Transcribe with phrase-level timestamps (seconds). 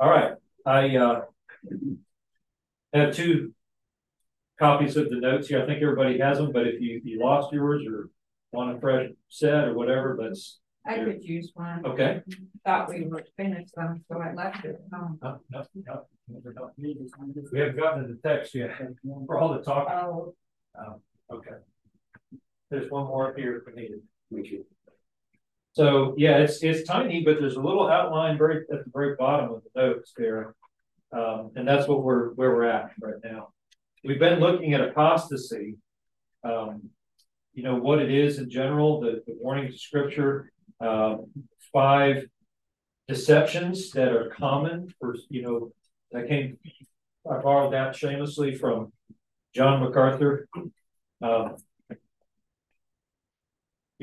[0.00, 0.32] All right,
[0.66, 1.20] I uh,
[2.92, 3.52] have two
[4.58, 5.62] copies of the notes here.
[5.62, 8.10] I think everybody has them, but if you, you lost yours or
[8.52, 11.84] want a fresh set or whatever, that's I could use one.
[11.86, 12.22] okay.
[12.66, 15.18] Thought we would finish them, so I left it home.
[15.22, 16.70] No, no, no, no.
[17.52, 18.70] We haven't gotten to the text yet
[19.26, 19.88] for all the talk.
[19.90, 20.34] Oh,
[20.78, 20.96] Um,
[21.32, 21.56] okay.
[22.70, 24.66] There's one more up here if we need it.
[25.74, 29.50] So, yeah, it's, it's tiny, but there's a little outline very, at the very bottom
[29.50, 30.54] of the notes there.
[31.12, 33.48] Um, and that's what we're, where we're at right now.
[34.04, 35.76] We've been looking at apostasy.
[36.44, 36.90] Um,
[37.54, 41.26] you know, what it is in general, the, the warnings of scripture, um,
[41.72, 42.24] five
[43.08, 45.72] deceptions that are common for, you know,
[46.12, 46.58] that came,
[47.30, 48.92] I borrowed that shamelessly from
[49.54, 50.48] John MacArthur.
[51.22, 51.56] Um,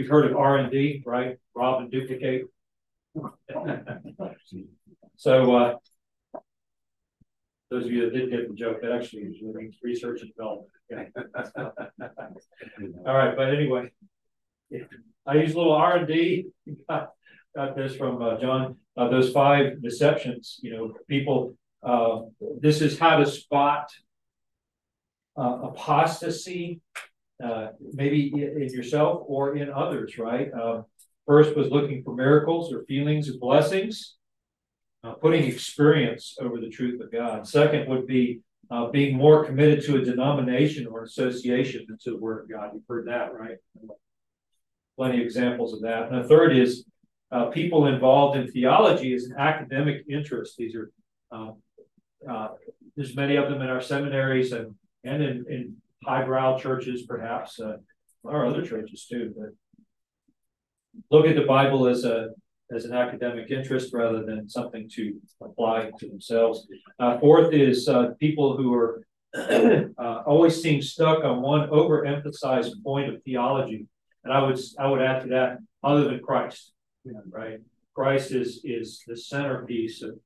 [0.01, 1.37] you've heard of R and D, right?
[1.55, 2.45] Rob and duplicate.
[5.15, 5.77] so, uh,
[7.69, 10.69] those of you that didn't get the joke, that actually is really research and development.
[13.05, 13.91] All right, but anyway,
[15.25, 16.47] I use a little R and D.
[16.89, 17.11] Got,
[17.55, 18.77] got this from uh, John.
[18.97, 20.59] Uh, those five deceptions.
[20.61, 21.55] You know, people.
[21.83, 22.21] Uh,
[22.59, 23.89] this is how to spot
[25.35, 26.79] uh, apostasy,
[27.43, 30.17] uh, maybe in, yourself or in others.
[30.17, 30.51] Right.
[30.53, 30.83] Uh,
[31.25, 34.17] first was looking for miracles or feelings of blessings.
[35.03, 37.47] Uh, putting experience over the truth of God.
[37.47, 38.39] Second would be
[38.69, 42.69] uh, being more committed to a denomination or association than to the Word of God.
[42.71, 43.57] You've heard that, right?
[44.95, 46.11] Plenty of examples of that.
[46.11, 46.85] And the third is
[47.31, 50.55] uh, people involved in theology as an academic interest.
[50.57, 50.91] These are
[51.31, 51.55] um,
[52.29, 52.49] uh,
[52.95, 57.77] there's many of them in our seminaries and and in, in highbrow churches, perhaps, uh,
[58.23, 59.33] or other churches too.
[59.37, 59.49] But
[61.09, 62.29] look at the Bible as a
[62.73, 66.67] as an academic interest rather than something to apply to themselves.
[66.99, 69.05] Uh, fourth is uh, people who are
[69.35, 73.87] uh, always seem stuck on one overemphasized point of theology,
[74.23, 76.73] and I would I would add to that other than Christ,
[77.29, 77.59] right?
[77.93, 80.19] Christ is is the centerpiece of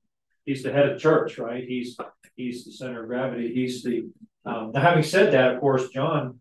[0.46, 1.64] he's the head of church, right?
[1.64, 1.98] He's
[2.36, 3.54] he's the center of gravity.
[3.54, 4.10] He's the
[4.46, 4.82] um, now.
[4.82, 6.40] Having said that, of course, John,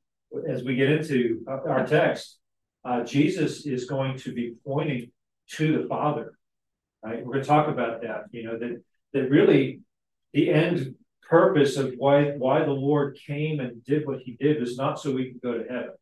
[0.48, 2.38] as we get into our text,
[2.84, 5.10] uh, Jesus is going to be pointing
[5.52, 6.36] to the Father.
[7.02, 7.24] Right?
[7.24, 8.24] We're going to talk about that.
[8.32, 8.82] You know that
[9.12, 9.80] that really
[10.32, 10.94] the end
[11.28, 15.12] purpose of why why the Lord came and did what He did is not so
[15.12, 15.92] we can go to heaven,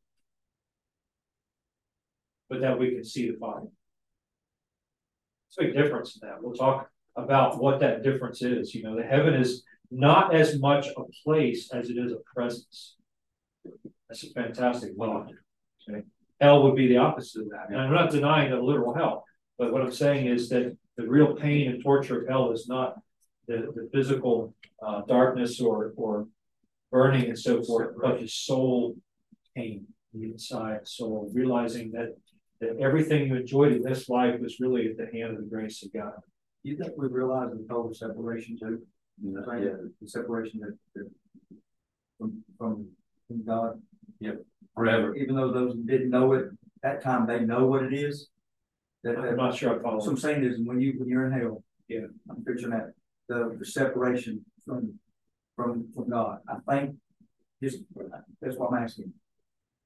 [2.48, 3.68] but that we can see the Father.
[5.48, 6.42] It's a big difference in that.
[6.42, 8.74] We'll talk about what that difference is.
[8.74, 12.97] You know, the heaven is not as much a place as it is a presence.
[14.08, 15.30] That's a fantastic thought.
[15.88, 16.03] Okay?
[16.41, 17.66] Hell would be the opposite of that.
[17.69, 19.25] And I'm not denying the literal hell.
[19.58, 22.97] But what I'm saying is that the real pain and torture of hell is not
[23.47, 24.54] the, the physical
[24.84, 26.26] uh, darkness or, or
[26.91, 28.97] burning and so forth, but the soul
[29.54, 32.16] pain inside soul, realizing that,
[32.60, 35.82] that everything you enjoyed in this life was really at the hand of the grace
[35.82, 36.12] of God.
[36.62, 38.82] You think we realize the total separation too?
[39.20, 39.70] You know, yeah.
[40.00, 41.10] the separation that, that
[42.18, 42.88] from, from
[43.28, 43.80] from God.
[44.20, 44.44] Yep.
[44.74, 45.14] Forever.
[45.16, 46.46] Even though those didn't know it,
[46.82, 48.28] that time they know what it is.
[49.04, 50.00] That, I'm not sure I follow.
[50.00, 52.92] So I'm saying is when you when you're in hell, yeah, I'm picturing that
[53.28, 54.98] the, the separation from
[55.56, 56.38] from from God.
[56.48, 56.96] I think
[57.62, 57.78] just
[58.40, 59.12] that's what I'm asking.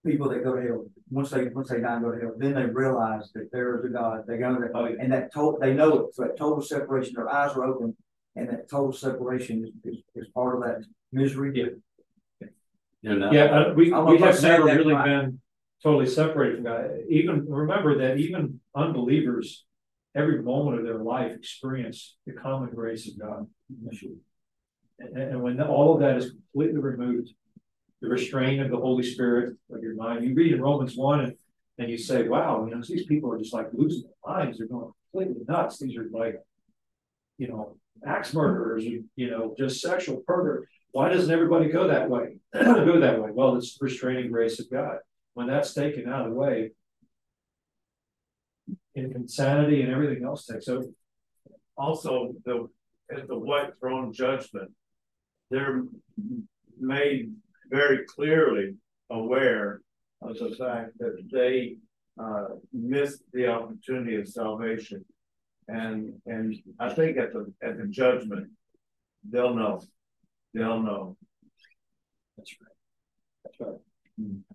[0.05, 2.55] People that go to hell, once they once they die and go to hell, then
[2.55, 4.25] they realize that there is a God.
[4.27, 4.97] They go there, oh, yeah.
[5.01, 6.15] and that total they know it.
[6.15, 7.97] So that total separation, their eyes are open,
[8.37, 11.53] and that total separation is, is, is part of that misery.
[11.55, 12.49] Yeah.
[13.03, 15.41] Yeah, yeah uh, we, we have never really been
[15.83, 16.91] totally separated from God.
[17.09, 19.65] Even remember that even unbelievers,
[20.15, 23.47] every moment of their life experience the common grace of God.
[24.99, 27.31] And, and when all of that is completely removed,
[28.03, 31.35] the restraint of the Holy Spirit of your mind, you read in Romans 1 and,
[31.79, 34.59] and you say, wow, you know, these people are just like losing their minds.
[34.59, 35.79] They're going completely nuts.
[35.79, 36.41] These are like,
[37.39, 40.69] you know, axe murderers, you, you know, just sexual pervert.
[40.93, 42.39] Why doesn't everybody go that way?
[42.55, 43.31] go that way?
[43.33, 44.99] Well, it's the restraining grace of God
[45.35, 46.71] when that's taken out of the way,
[48.95, 50.87] insanity and everything else takes over.
[51.77, 52.69] Also, the
[53.15, 54.71] at the white throne judgment,
[55.51, 55.83] they're
[56.81, 57.35] made
[57.69, 58.77] very clearly
[59.11, 59.83] aware
[60.23, 61.77] of the fact that they
[62.19, 65.05] uh, missed the opportunity of salvation,
[65.69, 68.51] and and I think at the at the judgment,
[69.29, 69.83] they'll know,
[70.55, 71.17] they'll know.
[72.37, 72.77] That's right.
[73.45, 73.81] That's right.
[74.21, 74.55] Mm-hmm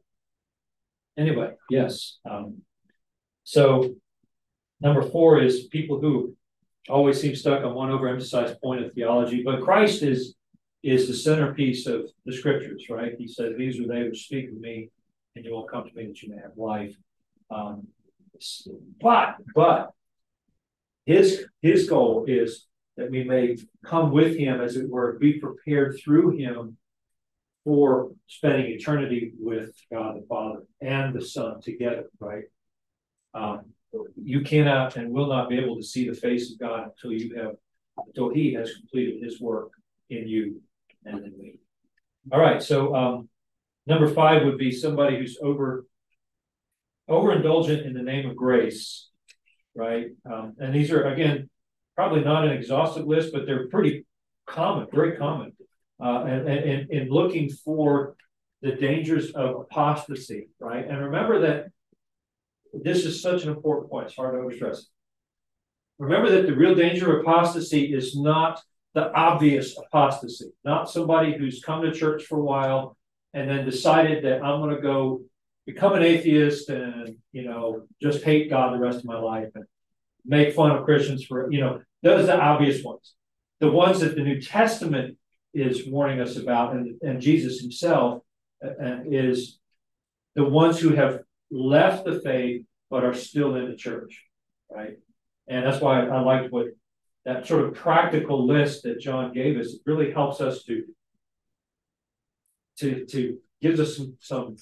[1.17, 2.17] anyway, yes.
[2.29, 2.61] Um,
[3.43, 3.95] so
[4.79, 6.35] number four is people who
[6.89, 10.35] always seem stuck on one overemphasized point of theology, but Christ is
[10.83, 13.13] is the centerpiece of the scriptures, right?
[13.15, 14.89] He said, These are they who speak of me,
[15.35, 16.95] and you will come to me that you may have life.
[17.51, 17.87] Um,
[18.99, 19.91] but but
[21.05, 22.67] his his goal is
[22.97, 26.77] that we may come with him, as it were, be prepared through him
[27.63, 32.45] for spending eternity with God the Father and the Son together, right?
[33.33, 33.73] Um,
[34.15, 37.35] you cannot and will not be able to see the face of God until you
[37.35, 37.55] have,
[38.07, 39.71] until He has completed His work
[40.09, 40.61] in you
[41.05, 41.59] and in me.
[42.31, 43.29] All right, so um,
[43.85, 45.85] number five would be somebody who's over
[47.09, 49.09] overindulgent in the name of grace,
[49.75, 50.07] right?
[50.31, 51.49] Um, and these are again
[51.95, 54.05] probably not an exhaustive list, but they're pretty
[54.47, 55.53] common, very common.
[56.03, 58.15] Uh, and, and looking for
[58.63, 60.87] the dangers of apostasy, right?
[60.87, 61.67] And remember that
[62.73, 64.07] this is such an important point.
[64.07, 64.79] It's hard to overstress.
[65.99, 68.61] Remember that the real danger of apostasy is not
[68.93, 72.97] the obvious apostasy, not somebody who's come to church for a while
[73.33, 75.21] and then decided that I'm going to go
[75.65, 79.65] become an atheist and you know just hate God the rest of my life and
[80.25, 83.13] make fun of Christians for you know those are the obvious ones.
[83.59, 85.17] The ones that the New Testament
[85.53, 88.23] is warning us about, and, and Jesus himself
[88.63, 89.59] uh, is
[90.35, 91.19] the ones who have
[91.51, 94.25] left the faith but are still in the church,
[94.69, 94.97] right?
[95.47, 96.67] And that's why I liked what
[97.25, 99.73] that sort of practical list that John gave us.
[99.73, 100.83] It really helps us to
[102.79, 104.55] to to gives us some some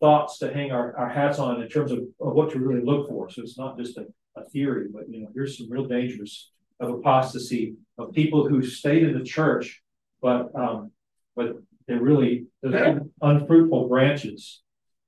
[0.00, 3.08] thoughts to hang our, our hats on in terms of, of what to really look
[3.08, 3.30] for.
[3.30, 4.06] So it's not just a,
[4.36, 6.50] a theory, but you know, here's some real dangers
[6.80, 9.82] of apostasy of people who stayed in the church,
[10.22, 10.92] but um,
[11.34, 11.56] but
[11.86, 14.62] they're really those unfruitful branches.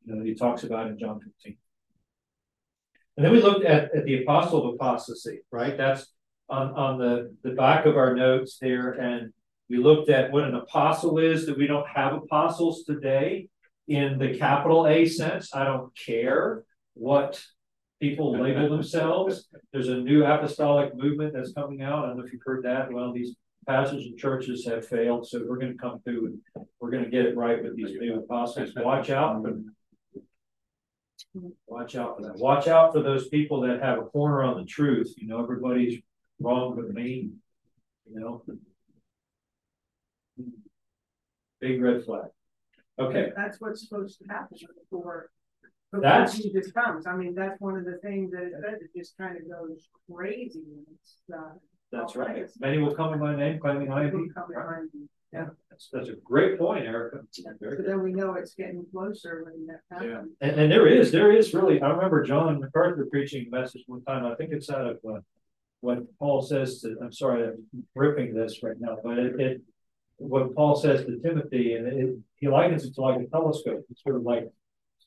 [0.04, 1.56] You know, he talks about in John 15.
[3.16, 5.76] And then we looked at, at the apostle of apostasy, right?
[5.76, 6.06] That's
[6.48, 8.92] on, on the, the back of our notes there.
[8.92, 9.32] And
[9.68, 13.48] we looked at what an apostle is, that we don't have apostles today
[13.90, 15.54] in the capital A sense.
[15.54, 16.64] I don't care
[16.94, 17.42] what
[18.00, 19.48] people label themselves.
[19.72, 22.04] There's a new apostolic movement that's coming out.
[22.04, 22.90] I don't know if you've heard that.
[22.92, 23.34] Well, these
[23.66, 27.10] pastors and churches have failed, so we're going to come through and we're going to
[27.10, 28.70] get it right with these new apostles.
[28.76, 29.44] Watch out
[31.66, 32.36] Watch out for that.
[32.36, 35.14] Watch out for those people that have a corner on the truth.
[35.16, 36.00] You know, everybody's
[36.40, 37.30] wrong but me.
[38.12, 38.42] You know,
[41.60, 42.30] big red flag.
[43.00, 45.30] Okay, That's what's supposed to happen before.
[45.92, 47.06] before That's- Jesus comes.
[47.06, 49.88] I mean, that's one of the things that it says, it just kind of goes
[50.12, 50.60] crazy.
[50.60, 51.54] and it's, uh,
[51.92, 52.48] that's right.
[52.60, 54.98] Many will come in my name, claiming I am he.
[54.98, 55.08] you.
[55.32, 57.20] Yeah, that's, that's a great point, Erica.
[57.60, 57.86] Very So good.
[57.86, 60.10] then we know it's getting closer when that happens.
[60.40, 60.48] Yeah.
[60.48, 64.02] And, and there is, there is really, I remember John MacArthur preaching a message one
[64.02, 64.24] time.
[64.26, 65.20] I think it's out of uh,
[65.82, 69.62] what Paul says to, I'm sorry, I'm ripping this right now, but it, it
[70.20, 73.84] what Paul says to Timothy, and it, he likens it to like a telescope.
[73.90, 74.48] It's sort of like,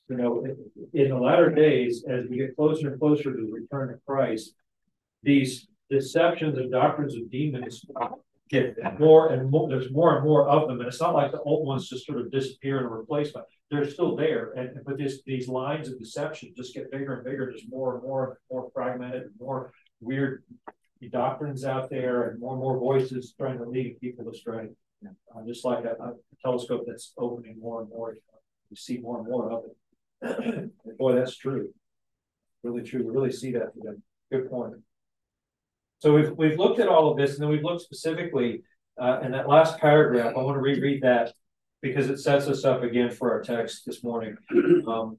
[0.08, 0.44] you know,
[0.92, 4.54] in the latter days, as we get closer and closer to the return of Christ,
[5.22, 7.84] these deceptions and doctrines of demons
[8.50, 9.68] get more and more.
[9.68, 12.20] There's more and more of them, and it's not like the old ones just sort
[12.20, 13.44] of disappear and replace them.
[13.70, 17.46] They're still there, and but this, these lines of deception just get bigger and bigger.
[17.46, 20.42] There's more and more, and more fragmented, and more weird
[21.12, 24.68] doctrines out there, and more and more voices trying to lead people astray.
[25.34, 28.14] Uh, just like a, a, telescope that's opening more and more,
[28.70, 30.70] you see more and more of it.
[30.98, 31.70] boy, that's true.
[32.62, 33.04] Really true.
[33.04, 33.96] We really see that today.
[34.30, 34.74] Good point.
[36.00, 38.62] So we've we've looked at all of this, and then we've looked specifically
[39.00, 40.34] uh, in that last paragraph.
[40.36, 41.32] I want to reread that
[41.80, 44.36] because it sets us up again for our text this morning.
[44.86, 45.18] Um,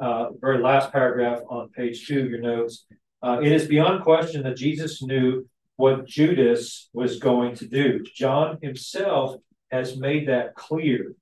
[0.00, 2.86] uh, very last paragraph on page two your notes.
[3.22, 8.02] Uh, it is beyond question that Jesus knew what Judas was going to do.
[8.14, 9.36] John himself
[9.70, 11.14] has made that clear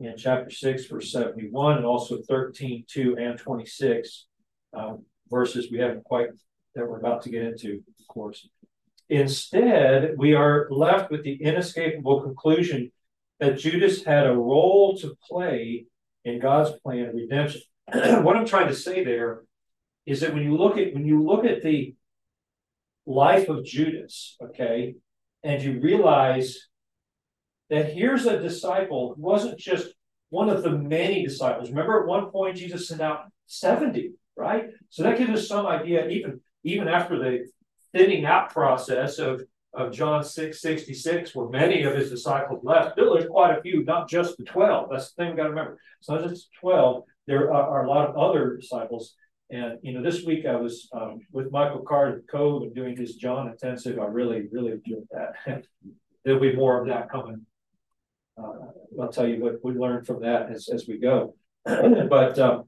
[0.00, 4.26] in chapter 6, verse 71, and also 13, 2, and 26,
[4.76, 6.28] um, verses we haven't quite,
[6.74, 8.48] that we're about to get into, of course.
[9.08, 12.90] Instead, we are left with the inescapable conclusion
[13.38, 15.86] that Judas had a role to play
[16.24, 17.60] in God's plan of redemption.
[17.92, 19.42] what I'm trying to say there
[20.06, 21.94] is that when you look at when you look at the
[23.06, 24.94] life of Judas, okay,
[25.42, 26.68] and you realize
[27.70, 29.94] that here's a disciple who wasn't just
[30.30, 31.70] one of the many disciples.
[31.70, 34.64] Remember, at one point Jesus sent out 70, right?
[34.90, 37.46] So that gives us some idea, even even after the
[37.92, 39.42] thinning out process of,
[39.74, 43.84] of John 6 66, where many of his disciples left, still there's quite a few,
[43.84, 44.88] not just the 12.
[44.90, 45.78] That's the thing we got to remember.
[46.00, 49.14] It's not just 12, there are, are, a lot of other disciples.
[49.52, 52.96] And, you know, this week I was, um, with Michael Card at Cove and doing
[52.96, 53.98] his John intensive.
[53.98, 55.64] I really, really enjoyed that.
[56.24, 57.44] There'll be more of that coming.
[58.38, 61.36] Uh, I'll tell you what we learned from that as, as we go.
[61.64, 62.64] But, um,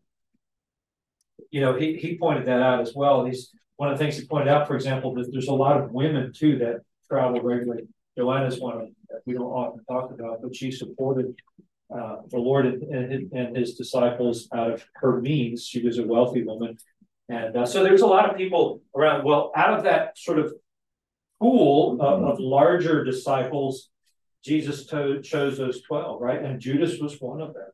[1.51, 3.25] you know, he, he pointed that out as well.
[3.25, 5.91] He's, one of the things he pointed out, for example, that there's a lot of
[5.91, 7.85] women too that travel regularly.
[8.17, 11.35] Joanna's one that we don't often talk about, but she supported
[11.95, 15.67] uh, the Lord and, and, and his disciples out of her means.
[15.67, 16.79] She was a wealthy woman.
[17.29, 19.25] And uh, so there's a lot of people around.
[19.25, 20.53] Well, out of that sort of
[21.41, 23.89] pool of, of larger disciples,
[24.45, 26.43] Jesus to, chose those 12, right?
[26.43, 27.69] And Judas was one of them.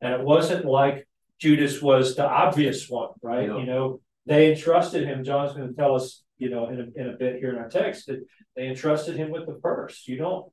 [0.00, 1.06] And it wasn't like
[1.38, 3.48] Judas was the obvious one, right?
[3.48, 3.58] No.
[3.58, 5.24] You know, they entrusted him.
[5.24, 7.68] John's going to tell us, you know, in a, in a bit here in our
[7.68, 10.04] text that they entrusted him with the purse.
[10.06, 10.52] You don't,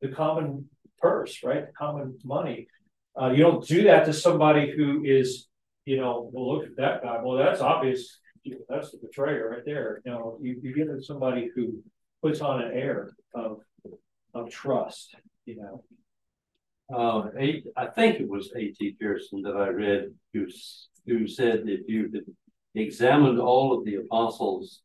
[0.00, 0.68] the common
[1.00, 1.66] purse, right?
[1.76, 2.66] Common money.
[3.20, 5.46] Uh, you don't do that to somebody who is,
[5.84, 7.18] you know, well, look at that guy.
[7.22, 8.18] Well, that's obvious.
[8.68, 10.00] That's the betrayer right there.
[10.04, 11.82] You know, you, you to somebody who
[12.22, 13.58] puts on an air of,
[14.34, 15.14] of trust,
[15.46, 15.84] you know.
[16.92, 17.28] Uh,
[17.76, 18.96] I think it was A.T.
[19.00, 20.46] Pierson that I read, who,
[21.06, 22.10] who said if you
[22.74, 24.82] examined all of the apostles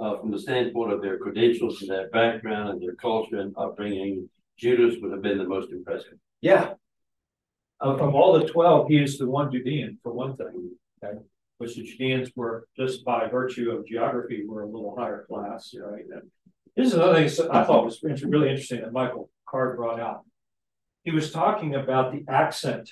[0.00, 4.28] uh, from the standpoint of their credentials and their background and their culture and upbringing,
[4.58, 6.18] Judas would have been the most impressive.
[6.40, 6.74] Yeah.
[7.80, 10.72] Of, of all the twelve, he is the one Judean for one thing,
[11.02, 11.18] okay?
[11.58, 16.04] Which the Judeans were just by virtue of geography were a little higher class, right?
[16.12, 16.30] And
[16.76, 20.24] This is another thing I thought was really interesting that Michael Card brought out.
[21.04, 22.90] He was talking about the accent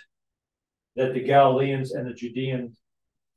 [0.97, 2.79] that the Galileans and the Judeans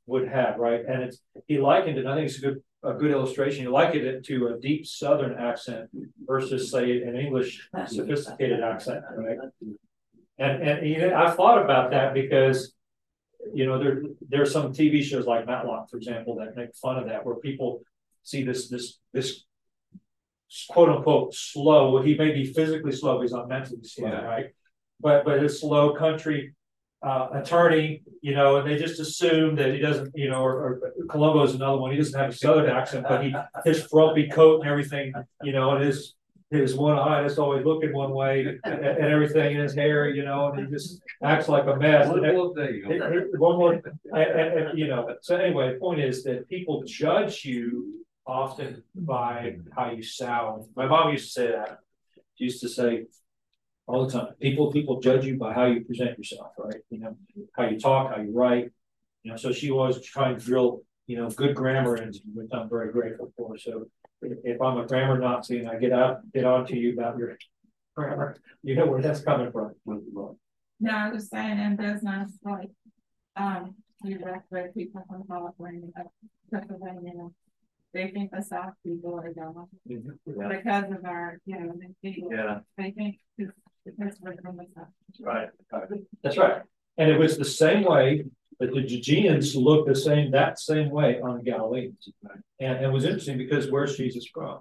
[0.07, 0.81] would have, right?
[0.87, 3.63] And it's, he likened it, I think it's a good, a good illustration.
[3.63, 5.89] You likened it to a deep Southern accent
[6.25, 9.37] versus say an English sophisticated accent, right?
[10.37, 12.73] And, and, you know, I've thought about that because,
[13.53, 16.97] you know, there, there are some TV shows like Matlock, for example, that make fun
[16.97, 17.81] of that, where people
[18.23, 19.43] see this, this, this
[20.69, 24.21] quote unquote slow, he may be physically slow, but he's not mentally slow, Yeah.
[24.23, 24.45] right?
[25.01, 26.53] But, but his slow country,
[27.01, 30.93] uh, attorney, you know, and they just assume that he doesn't, you know, or, or
[31.09, 34.61] Columbo is another one, he doesn't have a southern accent, but he, his frumpy coat
[34.61, 36.15] and everything, you know, and his,
[36.51, 40.25] his one eye is always looking one way and, and everything in his hair, you
[40.25, 42.09] know, and he just acts like a mess.
[42.09, 43.05] And Well, there you it- go.
[43.05, 46.83] it- One more, and, and, and, you know, so anyway, the point is that people
[46.85, 50.65] judge you often by how you sound.
[50.75, 51.79] My mom used to say that.
[52.35, 53.05] She used to say
[53.89, 56.75] all the time, people, people judge you by how you present yourself, right?
[56.91, 57.17] You know,
[57.57, 58.69] how you talk, how you write.
[59.23, 62.51] You know, so she was trying to drill, you know, good grammar into me, which
[62.53, 63.57] I'm very grateful for.
[63.57, 63.85] So
[64.21, 67.17] if, if I'm a grammar Nazi and I get out, get on to you about
[67.17, 67.35] your
[67.95, 69.73] grammar, you know where that's coming from.
[70.79, 72.69] No, I was saying in business, like,
[73.35, 75.89] um, we work with people from California,
[76.53, 77.29] Pennsylvania.
[77.91, 82.59] They think the South people are dumb because of our, you know, they think, Yeah,
[82.77, 83.17] they think
[85.21, 85.49] right.
[86.23, 86.61] That's right.
[86.97, 88.25] And it was the same way
[88.59, 92.09] that the Judeans looked the same, that same way on the Galileans.
[92.59, 94.59] And and it was interesting because where's Jesus from?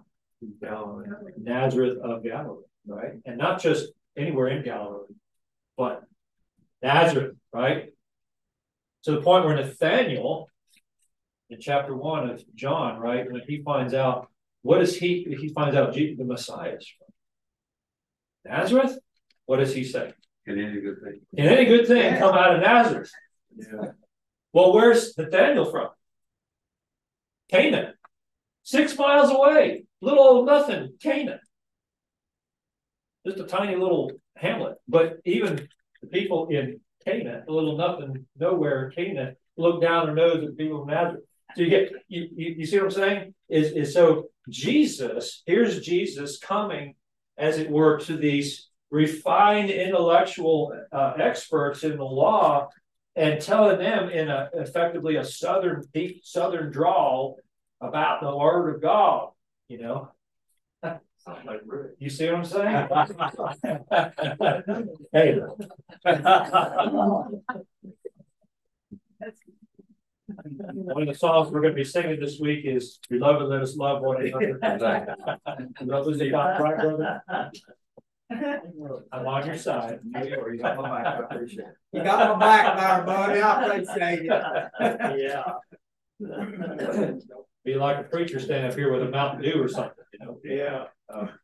[0.60, 3.14] Galilee, Nazareth of Galilee, right?
[3.26, 5.12] And not just anywhere in Galilee,
[5.76, 6.04] but
[6.80, 7.92] Nazareth, right?
[9.04, 10.48] To the point where Nathaniel,
[11.50, 14.28] in chapter one of John, right, when he finds out,
[14.62, 18.52] what is he, he finds out the Messiah is from?
[18.52, 18.98] Nazareth?
[19.48, 20.12] What does he say?
[20.46, 21.20] Can any good thing.
[21.34, 23.10] Can any good thing come out of Nazareth?
[23.56, 23.92] Yeah.
[24.52, 25.88] Well, where's Nathaniel from?
[27.50, 27.94] Canaan.
[28.62, 29.84] Six miles away.
[30.02, 31.40] Little old nothing, Canaan.
[33.26, 34.74] Just a tiny little hamlet.
[34.86, 35.66] But even
[36.02, 40.50] the people in Canaan, a little nothing, nowhere in Canaan, look down their nose at
[40.50, 41.24] the people of Nazareth.
[41.56, 43.34] So you get you, you, you see what I'm saying?
[43.48, 46.96] Is is so Jesus, here's Jesus coming,
[47.38, 52.68] as it were, to these refined intellectual uh, experts in the law
[53.16, 57.36] and telling them in a effectively a southern deep southern drawl
[57.80, 59.28] about the word of God,
[59.68, 60.10] you know.
[61.44, 61.60] Like
[61.98, 62.88] You see what I'm saying?
[65.12, 65.38] hey.
[70.70, 74.02] One of the songs we're gonna be singing this week is Beloved, let us love
[74.02, 74.52] one another.
[74.52, 74.60] Is
[76.18, 77.22] the God, right, brother?
[78.30, 80.00] I'm on your side.
[80.04, 81.74] You got my back, I appreciate it.
[81.92, 84.30] You got my back there, buddy, I appreciate it.
[85.18, 85.44] Yeah.
[87.64, 90.38] Be like a preacher standing up here with a Mountain Dew or something, you know?
[90.44, 90.84] Yeah.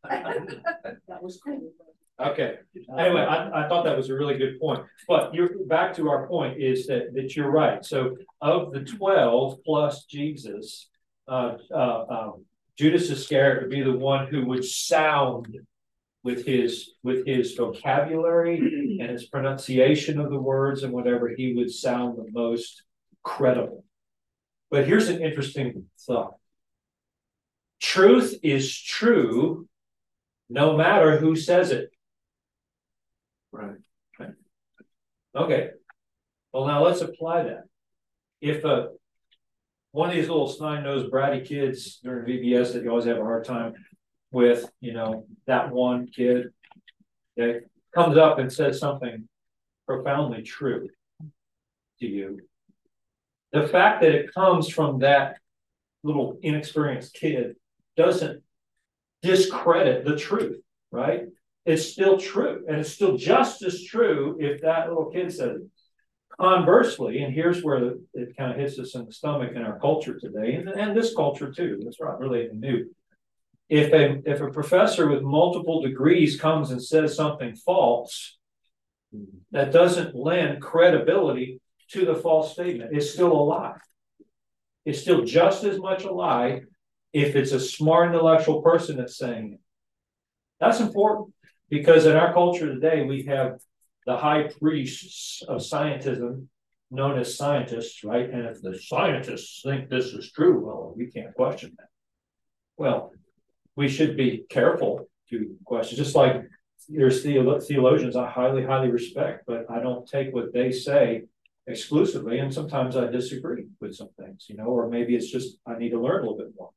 [0.03, 1.71] That was cool.
[2.17, 2.59] Okay,
[2.97, 6.27] Anyway, I, I thought that was a really good point, but you're, back to our
[6.27, 10.87] point is that, that you're right, so of the twelve plus Jesus.
[11.27, 12.45] Uh, uh, um,
[12.77, 15.57] Judas Iscariot would be the one who would sound
[16.25, 18.57] with his, with his vocabulary
[18.99, 22.81] and his pronunciation of the words and whatever, he would sound the most
[23.23, 23.85] credible.
[24.71, 26.33] But here's an interesting thought.
[27.79, 29.69] Truth is true
[30.49, 31.91] no matter who says it.
[33.51, 33.75] Right.
[35.35, 35.69] Okay.
[36.51, 37.65] Well, now let's apply that.
[38.41, 38.87] If a
[39.91, 43.45] one of these little snide-nosed bratty kids during VBS that you always have a hard
[43.45, 43.73] time
[44.35, 46.49] with, you know, that one kid,
[47.37, 47.61] that
[47.93, 49.29] comes up and says something
[49.87, 50.89] profoundly true
[52.01, 52.41] to you.
[53.53, 55.37] The fact that it comes from that
[56.03, 57.55] little inexperienced kid
[57.95, 58.43] doesn't
[59.21, 60.59] discredit the truth,
[60.91, 61.27] right?
[61.65, 65.61] It's still true, and it's still just as true if that little kid said it.
[66.37, 70.19] Conversely, and here's where it kind of hits us in the stomach in our culture
[70.19, 71.79] today, and, and this culture too.
[71.81, 72.89] That's not really new.
[73.69, 78.37] If a if a professor with multiple degrees comes and says something false,
[79.51, 82.91] that doesn't lend credibility to the false statement.
[82.93, 83.77] It's still a lie.
[84.85, 86.61] It's still just as much a lie
[87.13, 89.59] if it's a smart intellectual person that's saying it.
[90.59, 91.33] That's important
[91.69, 93.59] because in our culture today, we have
[94.05, 96.47] the high priests of scientism
[96.91, 98.29] known as scientists, right?
[98.29, 101.87] And if the scientists think this is true, well, we can't question that.
[102.77, 103.11] Well,
[103.75, 106.43] we should be careful to question, just like
[106.87, 111.23] there's theologians I highly, highly respect, but I don't take what they say
[111.67, 112.39] exclusively.
[112.39, 115.89] And sometimes I disagree with some things, you know, or maybe it's just I need
[115.89, 116.69] to learn a little bit more.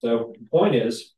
[0.00, 1.14] So the point is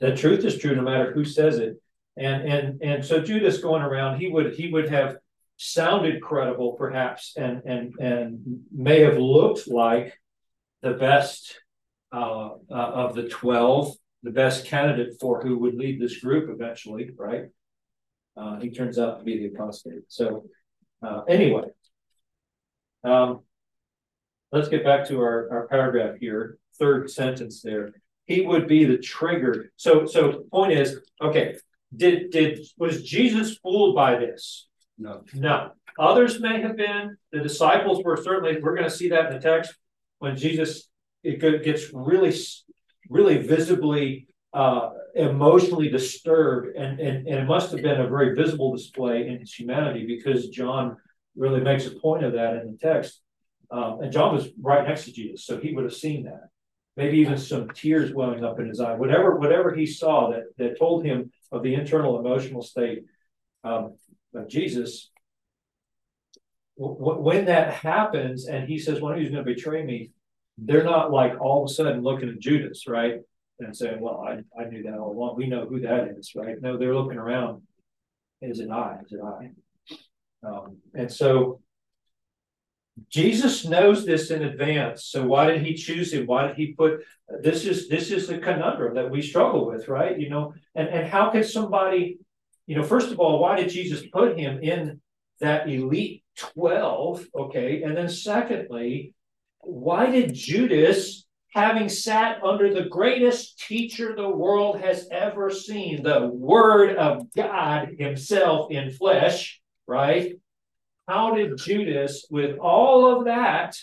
[0.00, 1.80] that truth is true no matter who says it.
[2.16, 5.16] And and and so Judas going around, he would he would have
[5.56, 10.18] sounded credible perhaps and and and may have looked like
[10.80, 11.60] the best
[12.12, 17.10] uh, uh, of the 12 the best candidate for who would lead this group eventually
[17.16, 17.46] right
[18.36, 20.44] uh, he turns out to be the apostate so
[21.02, 21.64] uh, anyway
[23.04, 23.40] um,
[24.52, 27.92] let's get back to our, our paragraph here third sentence there
[28.26, 31.56] he would be the trigger so so point is okay
[31.94, 34.68] did did was Jesus fooled by this?
[34.98, 35.22] No.
[35.34, 35.72] No.
[35.98, 37.16] Others may have been.
[37.32, 38.60] The disciples were certainly.
[38.60, 39.74] We're going to see that in the text
[40.18, 40.88] when Jesus
[41.22, 42.34] it gets really,
[43.08, 48.74] really visibly uh, emotionally disturbed, and, and and it must have been a very visible
[48.74, 50.96] display in his humanity because John
[51.36, 53.22] really makes a point of that in the text.
[53.70, 56.48] Um, and John was right next to Jesus, so he would have seen that.
[56.96, 58.94] Maybe even some tears welling up in his eye.
[58.94, 63.04] Whatever, whatever he saw that that told him of the internal emotional state
[63.62, 63.94] um,
[64.34, 65.10] of Jesus.
[66.78, 70.10] W- when that happens, and he says, "One of you is going to betray me,"
[70.62, 73.20] they're not like all of a sudden looking at Judas, right,
[73.58, 75.36] and saying, "Well, I, I knew that all along.
[75.36, 77.62] We know who that is, right?" No, they're looking around.
[78.42, 78.98] Is it I?
[79.04, 79.50] Is it I?
[80.46, 81.60] Um, and so
[83.08, 85.06] Jesus knows this in advance.
[85.06, 86.26] So why did he choose him?
[86.26, 87.00] Why did he put
[87.42, 90.18] this is this is the conundrum that we struggle with, right?
[90.18, 92.18] You know, and, and how can somebody,
[92.66, 95.00] you know, first of all, why did Jesus put him in
[95.40, 97.26] that elite 12?
[97.34, 97.82] Okay.
[97.82, 99.14] And then secondly,
[99.62, 106.28] why did Judas, having sat under the greatest teacher the world has ever seen, the
[106.28, 110.34] word of God himself in flesh, right?
[111.08, 113.76] How did Judas, with all of that,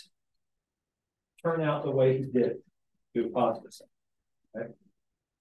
[1.42, 2.56] turn out the way he did
[3.14, 3.84] to apostasy?
[4.56, 4.68] Okay?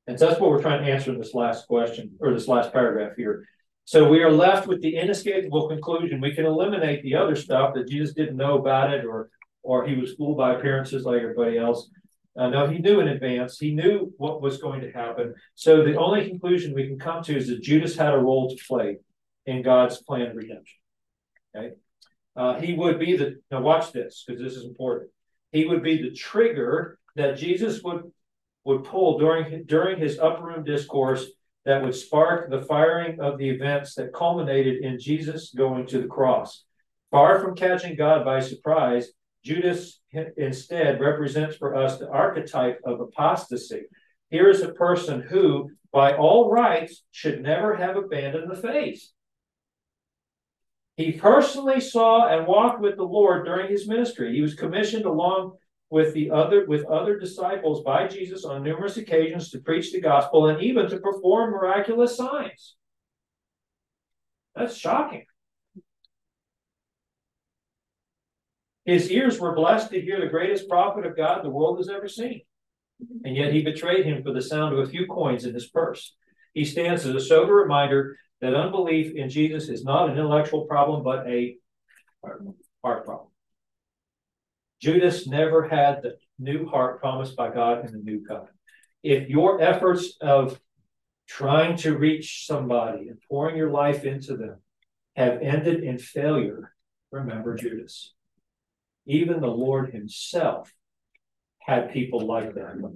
[0.07, 2.71] And so that's what we're trying to answer in this last question or this last
[2.71, 3.45] paragraph here.
[3.85, 6.19] So we are left with the inescapable conclusion.
[6.19, 9.29] We can eliminate the other stuff that Jesus didn't know about it or
[9.67, 11.89] or he was fooled by appearances like everybody else.
[12.39, 13.59] Uh, no, he knew in advance.
[13.59, 15.33] He knew what was going to happen.
[15.55, 18.63] So the only conclusion we can come to is that Judas had a role to
[18.65, 18.99] play
[19.45, 20.79] in God's plan of redemption.
[21.53, 21.71] Okay.
[22.35, 25.11] Uh, he would be the, now watch this, because this is important.
[25.51, 28.03] He would be the trigger that Jesus would,
[28.63, 31.25] would pull during, during his upper room discourse
[31.65, 36.07] that would spark the firing of the events that culminated in Jesus going to the
[36.07, 36.63] cross.
[37.11, 39.09] Far from catching God by surprise,
[39.47, 40.01] Judas
[40.35, 43.83] instead represents for us the archetype of apostasy.
[44.29, 49.09] Here is a person who, by all rights, should never have abandoned the faith.
[50.97, 54.33] He personally saw and walked with the Lord during his ministry.
[54.35, 55.53] He was commissioned along
[55.89, 60.47] with the other with other disciples by Jesus on numerous occasions to preach the gospel
[60.47, 62.75] and even to perform miraculous signs.
[64.55, 65.25] That's shocking.
[68.87, 72.07] His ears were blessed to hear the greatest prophet of God the world has ever
[72.07, 72.41] seen.
[73.25, 76.15] And yet he betrayed him for the sound of a few coins in his purse.
[76.53, 81.03] He stands as a sober reminder that unbelief in Jesus is not an intellectual problem,
[81.03, 81.57] but a
[82.23, 83.27] heart problem.
[84.81, 88.55] Judas never had the new heart promised by God in the new covenant.
[89.03, 90.61] If your efforts of
[91.27, 94.61] trying to reach somebody and pouring your life into them
[95.17, 96.73] have ended in failure,
[97.11, 98.13] remember Judas.
[99.07, 100.71] Even the Lord himself
[101.59, 102.95] had people like that.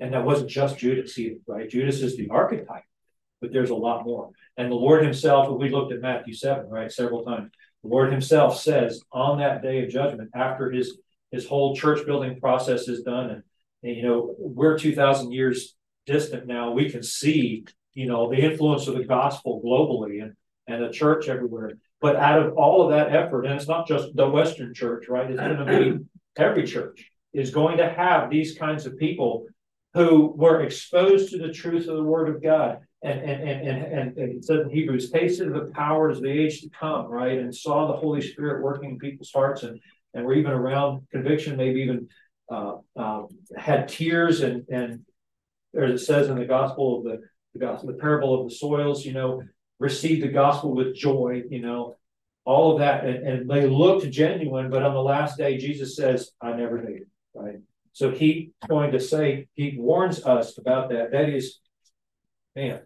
[0.00, 1.68] And that wasn't just Judas either, right?
[1.68, 2.82] Judas is the archetype,
[3.40, 4.30] but there's a lot more.
[4.56, 7.50] And the Lord himself, we looked at Matthew 7, right, several times.
[7.82, 10.98] The Lord himself says on that day of judgment, after his
[11.30, 13.42] his whole church building process is done, and,
[13.82, 15.74] and you know, we're 2,000 years
[16.06, 20.34] distant now, we can see, you know, the influence of the gospel globally and,
[20.68, 21.72] and the church everywhere.
[22.00, 25.30] But out of all of that effort, and it's not just the Western church, right?
[25.30, 26.04] It's going to be
[26.36, 29.46] every church is going to have these kinds of people
[29.94, 32.80] who were exposed to the truth of the word of God.
[33.02, 36.60] And, and, and, and, and it says in Hebrews, tasted the powers of the age
[36.62, 37.38] to come, right?
[37.38, 39.78] And saw the Holy Spirit working in people's hearts and,
[40.12, 42.08] and were even around conviction, maybe even
[42.50, 43.22] uh, uh,
[43.56, 45.00] had tears and, and
[45.76, 47.20] as it says in the gospel of the,
[47.52, 49.42] the gospel, the parable of the soils, you know,
[49.78, 51.96] received the gospel with joy, you know,
[52.44, 53.04] all of that.
[53.04, 56.94] And, and they looked genuine, but on the last day, Jesus says, I never knew
[56.94, 57.58] you, right?
[57.92, 61.12] So he's going to say, he warns us about that.
[61.12, 61.60] That is,
[62.54, 62.80] man,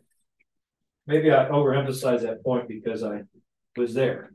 [1.06, 3.22] maybe I overemphasize that point because I
[3.76, 4.30] was there.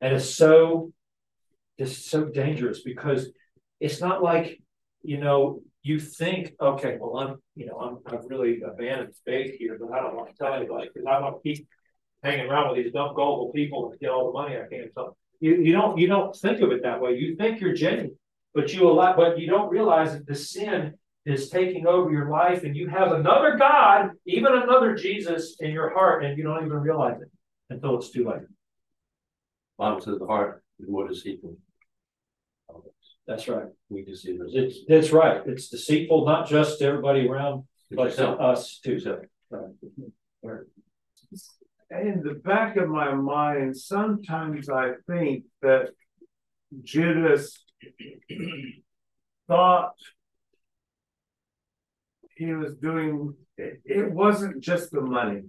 [0.00, 0.92] And it's so,
[1.78, 3.28] it's so dangerous because
[3.80, 4.60] it's not like,
[5.02, 9.78] you know, you think, okay, well, I'm, you know, I'm, I've really abandoned faith here,
[9.80, 11.68] but I don't want to tell anybody because I want to keep
[12.26, 14.90] hanging around with these dumb, gullible people and get all the money I can.
[14.94, 17.16] So you, you don't, you don't think of it that way.
[17.16, 18.16] You think you're genuine,
[18.54, 22.64] but you allow, but you don't realize that the sin is taking over your life
[22.64, 26.78] and you have another God, even another Jesus in your heart, and you don't even
[26.78, 27.30] realize it
[27.70, 28.42] until it's too late.
[29.78, 31.56] Bible says the heart is what is deceitful.
[33.26, 33.66] That's right.
[33.88, 34.54] We deceive ourselves.
[34.54, 35.42] It's, that's right.
[35.46, 39.00] It's deceitful, not just everybody around, but us too.
[39.50, 40.60] Right.
[41.90, 45.90] In the back of my mind, sometimes I think that
[46.82, 47.62] Judas
[49.46, 49.94] thought
[52.36, 55.44] he was doing, it, wasn't just the money,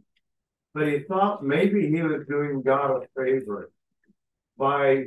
[0.73, 3.71] but he thought maybe he was doing God a favor
[4.57, 5.05] by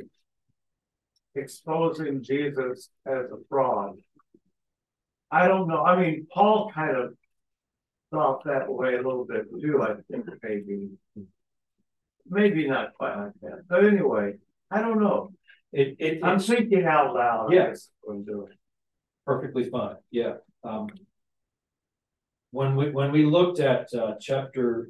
[1.33, 3.97] exposing Jesus as a fraud.
[5.31, 5.83] I don't know.
[5.83, 7.13] I mean, Paul kind of
[8.11, 10.89] thought that way a little bit too, I think, maybe.
[12.29, 13.67] Maybe not quite like that.
[13.67, 14.35] But anyway,
[14.69, 15.33] I don't know.
[15.73, 17.51] It, it, I'm thinking out loud.
[17.51, 17.89] Yes.
[18.07, 18.53] I'm doing.
[19.25, 19.95] perfectly fine.
[20.11, 20.35] Yeah.
[20.63, 20.87] Um,
[22.51, 24.89] when we, when we looked at, uh, chapter,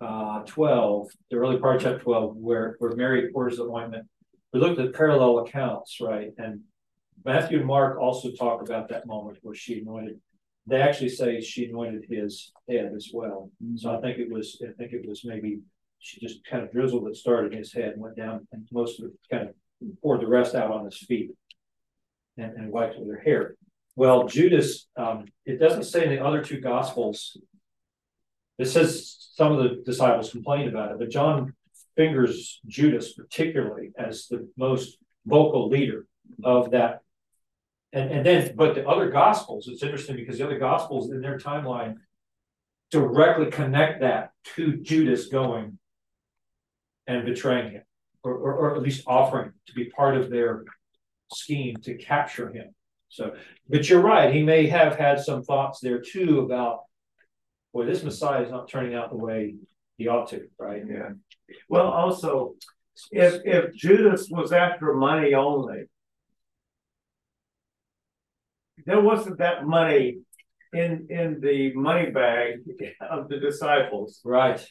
[0.00, 4.06] uh, twelve, the early part of chapter twelve, where, where Mary pours the ointment,
[4.52, 6.30] we looked at parallel accounts, right?
[6.38, 6.62] And
[7.24, 10.20] Matthew and Mark also talk about that moment where she anointed.
[10.70, 13.50] They actually say she anointed his head as well.
[13.76, 15.60] So I think it was, I think it was maybe
[15.98, 19.00] she just kind of drizzled it, started in his head, and went down, and most
[19.00, 19.54] of it kind of
[20.02, 21.32] poured the rest out on his feet
[22.38, 23.56] and, and wiped with her hair.
[23.96, 27.36] Well, Judas, um, it doesn't say in the other two gospels.
[28.58, 31.54] It says some of the disciples complained about it, but John
[31.96, 36.06] fingers Judas particularly as the most vocal leader
[36.44, 37.00] of that.
[37.92, 41.38] And, and then, but the other gospels, it's interesting because the other gospels in their
[41.38, 41.96] timeline
[42.90, 45.78] directly connect that to Judas going
[47.06, 47.82] and betraying him,
[48.22, 50.64] or, or, or at least offering to be part of their
[51.32, 52.74] scheme to capture him.
[53.08, 53.34] So,
[53.68, 56.82] but you're right, he may have had some thoughts there too about,
[57.72, 59.56] boy, this Messiah is not turning out the way
[59.98, 60.82] he ought to, right?
[60.88, 61.10] Yeah.
[61.68, 62.54] Well, also,
[63.10, 65.89] if, if Judas was after money only,
[68.86, 70.18] there wasn't that money
[70.72, 72.60] in, in the money bag
[73.00, 74.20] of the disciples.
[74.24, 74.64] Right.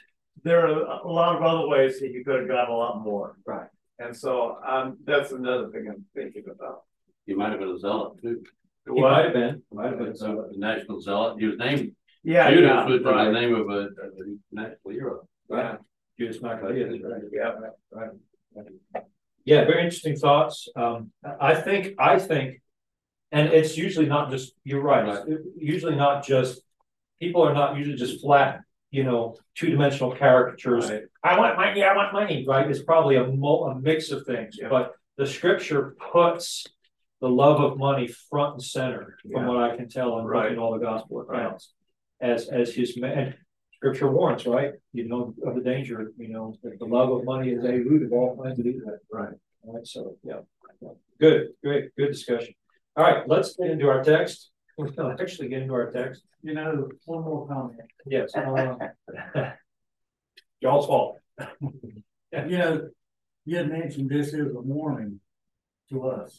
[0.43, 3.35] There are a lot of other ways that you could have got a lot more.
[3.45, 3.67] Right.
[3.99, 6.83] And so, um, that's another thing I'm thinking about.
[7.25, 8.41] He might have been a zealot too.
[8.93, 10.15] He might have been, might have been.
[10.15, 11.39] So, a national zealot.
[11.39, 11.91] He was named
[12.23, 13.89] Yeah, Judas, yeah, which is the name of a, a
[14.51, 15.27] national hero.
[15.49, 15.75] yeah,
[16.17, 17.21] Judas Maccabeus, right?
[17.31, 17.51] yeah.
[17.91, 18.09] Right.
[19.45, 20.67] Yeah, very interesting thoughts.
[20.75, 22.61] Um, I think, I think,
[23.31, 26.61] and it's usually not just, you're right, it's usually not just,
[27.19, 28.61] people are not usually just flat
[28.91, 30.89] you know, two-dimensional caricatures.
[30.89, 31.03] Right.
[31.23, 32.67] I want money, I want money, right?
[32.67, 34.67] It's probably a mo- a mix of things, Yeah.
[34.69, 36.65] but the scripture puts
[37.21, 39.47] the love of money front and center, from Yeah.
[39.47, 40.45] what I can tell, in Right.
[40.45, 41.39] looking all the gospel Right.
[41.39, 41.71] accounts.
[42.19, 43.35] As, as his, ma- and
[43.75, 44.73] scripture warns, right?
[44.91, 48.01] You know, of the danger, you know, that the love of money is a root
[48.01, 48.97] of all kinds of evil.
[49.13, 49.35] Right.
[49.67, 50.39] All right, so, yeah,
[51.19, 52.55] good, great, good discussion.
[52.95, 54.51] All right, let's get into our text.
[54.77, 56.23] We're gonna actually get into our text.
[56.41, 57.79] You know, one more comment.
[58.05, 58.31] Yes.
[60.61, 61.17] Y'all's fault.
[61.61, 62.89] You know,
[63.45, 65.19] you had mentioned this is a warning
[65.91, 66.37] to us.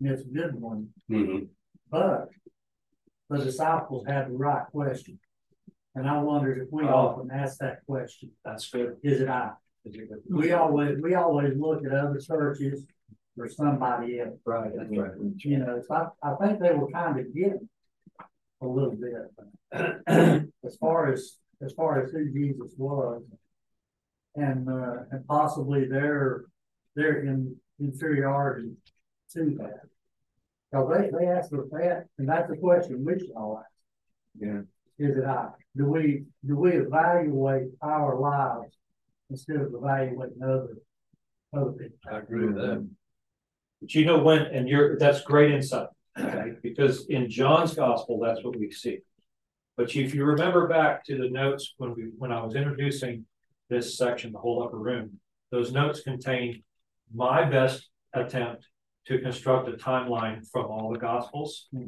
[0.00, 1.48] And it's a good one, Mhm.
[1.90, 2.30] but
[3.28, 5.18] the disciples had the right question.
[5.94, 6.88] And I wondered if we Oh.
[6.88, 8.96] often ask that question, That's good.
[9.02, 9.52] is it I?
[10.28, 12.86] We always, we always look at other churches
[13.38, 15.10] or somebody else, Right, that's right.
[15.36, 17.68] you know, so I, I think they were kind of getting
[18.60, 19.30] a little bit.
[20.64, 23.22] As far as, as far as who Jesus was.
[24.36, 26.44] And, uh, and possibly their,
[26.94, 28.72] their in, inferiority
[29.32, 29.80] to that.
[30.72, 33.70] So they, they asked us that, and that's a question we should all ask.
[34.38, 34.60] Yeah.
[34.98, 35.48] Is it I?
[35.76, 38.76] Do we, do we evaluate our lives
[39.30, 40.76] instead of evaluating other,
[41.56, 41.98] other people?
[42.10, 42.88] I agree with that.
[43.80, 45.88] But you know when, and you're, that's great insight,
[46.18, 46.52] okay?
[46.62, 48.98] Because in John's gospel, that's what we see.
[49.76, 53.24] But if you remember back to the notes when we, when I was introducing
[53.70, 55.18] this section, the whole upper room,
[55.50, 56.62] those notes contain
[57.14, 58.66] my best attempt
[59.06, 61.68] to construct a timeline from all the gospels.
[61.74, 61.86] Hmm.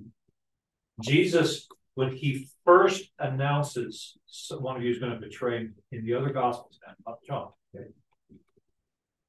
[1.01, 6.15] Jesus, when he first announces someone of you is going to betray him in the
[6.15, 7.89] other gospels, not John, okay?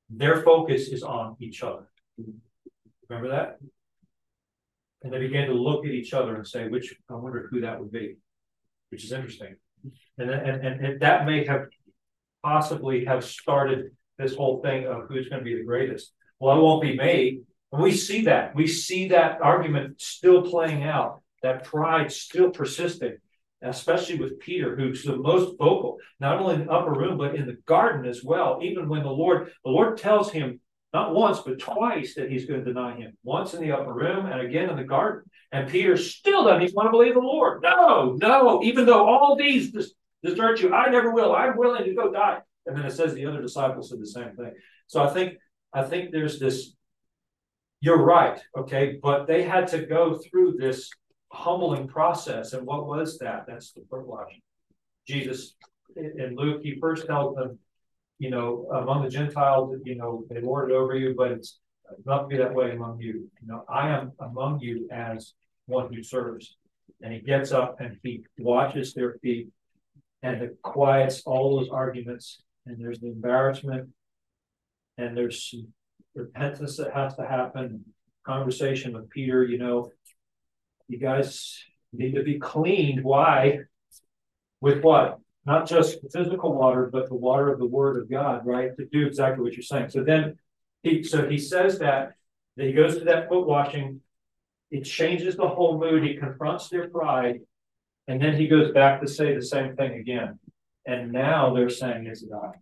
[0.10, 1.90] Their focus is on each other.
[2.18, 2.32] Hmm.
[3.10, 3.58] Remember that?
[5.02, 7.80] And they began to look at each other and say, which, I wonder who that
[7.80, 8.16] would be,
[8.90, 9.56] which is interesting.
[10.18, 11.66] And, and, and, and that may have
[12.44, 16.14] possibly have started this whole thing of who's gonna be the greatest.
[16.40, 17.42] Well, it won't be me.
[17.72, 23.18] And we see that, we see that argument still playing out, that pride still persisting.
[23.66, 27.48] Especially with Peter, who's the most vocal, not only in the upper room, but in
[27.48, 28.60] the garden as well.
[28.62, 30.60] Even when the Lord, the Lord tells him
[30.94, 33.18] not once, but twice that he's going to deny him.
[33.24, 35.30] Once in the upper room and again in the garden.
[35.52, 37.64] And Peter still doesn't even want to believe the Lord.
[37.64, 41.36] No, no, even though all these des- desert you, I never will.
[41.36, 42.40] I'm willing to go die.
[42.66, 44.54] And then it says the other disciples said the same thing.
[44.88, 45.34] So I think,
[45.74, 46.76] I think there's this,
[47.82, 50.90] you're right, okay, but they had to go through this
[51.32, 52.54] humbling process.
[52.54, 53.46] And what was that?
[53.48, 54.42] That's the washing.
[55.08, 55.56] Jesus
[55.96, 57.60] in Luke, he first tells them,
[58.20, 61.60] you know, among the Gentiles, you know, they lord it over you, but it's
[62.06, 63.30] not to be that way among you.
[63.42, 65.34] You know, I am among you as
[65.66, 66.56] one who serves.
[67.02, 69.50] And he gets up and he watches their feet
[70.22, 72.42] and it quiets all those arguments.
[72.66, 73.90] And there's the embarrassment
[74.98, 75.54] and there's
[76.16, 77.84] repentance that has to happen.
[78.26, 79.92] Conversation with Peter, you know,
[80.88, 83.04] you guys need to be cleaned.
[83.04, 83.60] Why?
[84.62, 85.20] With what?
[85.46, 88.76] Not just physical water, but the water of the word of God, right?
[88.78, 89.90] To do exactly what you're saying.
[89.90, 90.38] So then
[90.84, 92.14] he so he says that,
[92.56, 94.02] then he goes to that foot washing,
[94.72, 97.42] it changes the whole mood, he confronts their pride,
[98.08, 100.40] and then he goes back to say the same thing again.
[100.86, 102.56] And now they're saying it's God.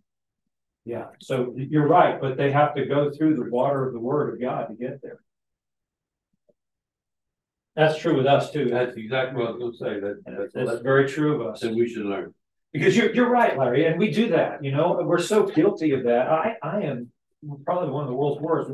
[0.84, 4.34] Yeah, so you're right, but they have to go through the water of the word
[4.34, 5.20] of God to get there.
[7.76, 8.68] That's true with us too.
[8.68, 11.62] That's exactly what I was gonna say, that, that's, That's that's, very true of us.
[11.62, 12.34] And we should learn.
[12.72, 16.04] Because you're, you're right, Larry, and we do that, you know, we're so guilty of
[16.04, 16.28] that.
[16.28, 17.12] I, I am
[17.66, 18.70] probably one of the world's worst.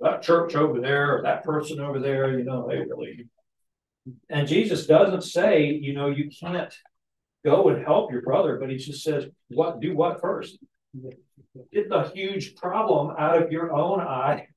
[0.00, 3.28] That church over there, or that person over there, you know, they really.
[4.28, 6.74] And Jesus doesn't say, you know, you can't
[7.44, 10.58] go and help your brother, but he just says, what, do what first?
[11.72, 14.48] Get the huge problem out of your own eye,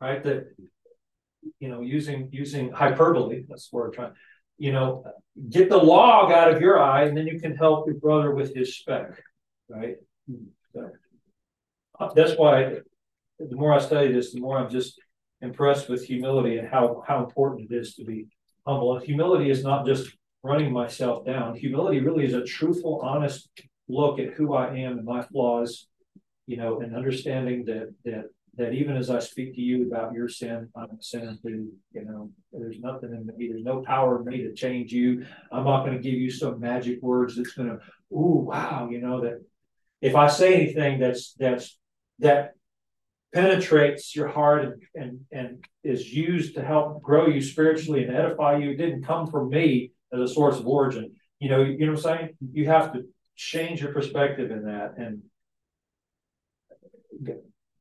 [0.00, 0.22] right?
[0.22, 0.54] That,
[1.60, 4.12] you know, using, using hyperbole, that's word I'm trying,
[4.62, 5.04] you know,
[5.50, 8.54] get the log out of your eye and then you can help your brother with
[8.54, 9.20] his speck,
[9.68, 9.96] right?
[10.72, 10.88] So,
[11.98, 12.76] uh, that's why
[13.40, 15.00] the more I study this, the more I'm just
[15.40, 18.28] impressed with humility and how, how important it is to be
[18.64, 18.96] humble.
[19.00, 20.12] Humility is not just
[20.44, 21.56] running myself down.
[21.56, 23.50] Humility really is a truthful, honest
[23.88, 25.88] look at who I am and my flaws,
[26.46, 30.28] you know, and understanding that, that, that even as I speak to you about your
[30.28, 34.26] sin, I'm a sinner too, you know, there's nothing in me, there's no power in
[34.26, 35.24] me to change you.
[35.50, 37.78] I'm not going to give you some magic words that's going to,
[38.14, 39.42] ooh, wow, you know, that
[40.02, 41.78] if I say anything that's, that's,
[42.18, 42.52] that
[43.32, 48.58] penetrates your heart and, and, and is used to help grow you spiritually and edify
[48.58, 51.12] you, it didn't come from me as a source of origin.
[51.40, 52.36] You know, you know what I'm saying?
[52.52, 55.22] You have to change your perspective in that and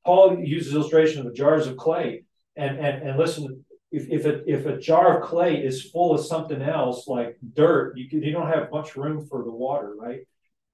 [0.06, 2.24] Paul uses illustration of the jars of clay
[2.56, 6.26] and, and, and listen, if, if a, if a jar of clay is full of
[6.26, 10.22] something else like dirt, you, you don't have much room for the water, right?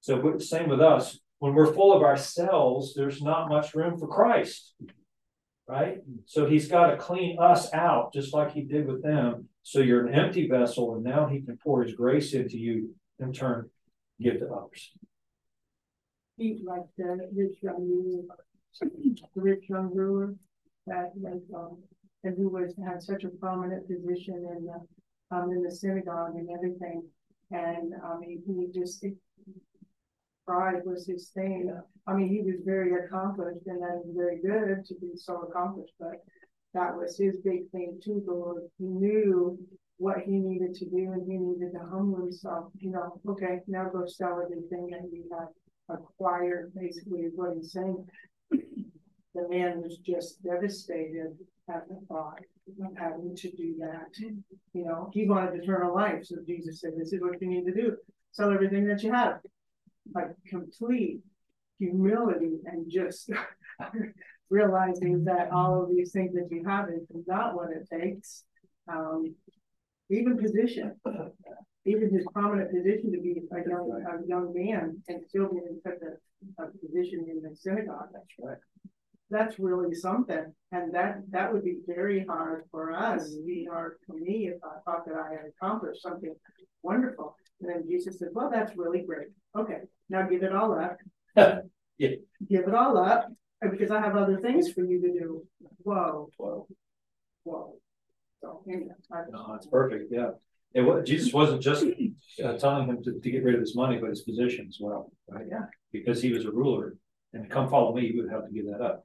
[0.02, 1.20] So same with us.
[1.40, 4.74] When we're full of ourselves, there's not much room for Christ,
[5.68, 5.98] right?
[6.26, 9.50] So he's got to clean us out just like he did with them.
[9.64, 13.34] So you're an empty vessel, and now he can pour his grace into you in
[13.34, 13.70] turn
[14.22, 14.92] give to others.
[18.30, 18.44] Like the
[19.36, 20.36] rich young ruler,
[20.86, 21.78] that like um
[22.24, 26.50] and who was had such a prominent position in the um in the synagogue and
[26.50, 27.04] everything.
[27.52, 29.06] And I mean he just
[30.46, 31.72] pride was his thing.
[32.08, 35.94] I mean he was very accomplished and that was very good to be so accomplished,
[36.00, 36.24] but
[36.74, 38.64] that was his big thing too, the Lord.
[38.78, 39.58] He knew
[39.98, 43.90] what he needed to do and he needed to humble himself, you know, okay, now
[43.90, 45.48] go sell everything and he had
[45.90, 48.06] acquired basically is what he's saying.
[49.38, 51.38] The man was just devastated
[51.70, 52.40] at the thought
[52.84, 54.18] of having to do that.
[54.20, 56.26] You know, he wanted eternal life.
[56.26, 57.98] So Jesus said, This is what you need to do.
[58.32, 59.42] Sell everything that you have.
[60.16, 61.22] Like complete
[61.78, 63.30] humility and just
[64.50, 68.44] realizing that all of these things that you have is not what it takes.
[68.92, 69.36] Um,
[70.10, 70.96] even position,
[71.86, 75.80] even his prominent position to be a young, a young man and still be in
[75.84, 78.08] such a, a position in the synagogue.
[78.14, 78.58] That's right.
[79.30, 83.36] That's really something, and that that would be very hard for us.
[83.46, 86.34] Be hard for me if I thought that I had accomplished something
[86.82, 87.36] wonderful.
[87.60, 89.28] And then Jesus said, "Well, that's really great.
[89.58, 90.98] Okay, now give it all up.
[91.98, 92.16] yeah.
[92.50, 93.28] Give it all up,
[93.62, 95.48] because I have other things for you to do."
[95.84, 96.68] Whoa, whoa,
[97.44, 97.76] whoa.
[98.42, 98.94] So anyway,
[99.32, 100.12] no, that's perfect.
[100.12, 100.32] Yeah,
[100.74, 101.86] it was Jesus wasn't just
[102.44, 105.12] uh, telling him to, to get rid of his money, but his position as well,
[105.28, 105.46] right?
[105.50, 106.96] Yeah, because he was a ruler,
[107.34, 109.04] and come follow me, he would have to give that up.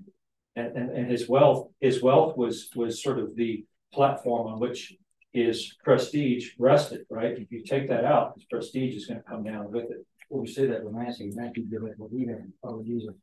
[0.54, 4.94] And, and and his wealth, his wealth was was sort of the platform on which
[5.32, 7.38] his prestige rested, right?
[7.38, 10.06] If you take that out, his prestige is going to come down with it.
[10.28, 13.14] Well, we say that with Matthew, Matthew did it with even oh Jesus.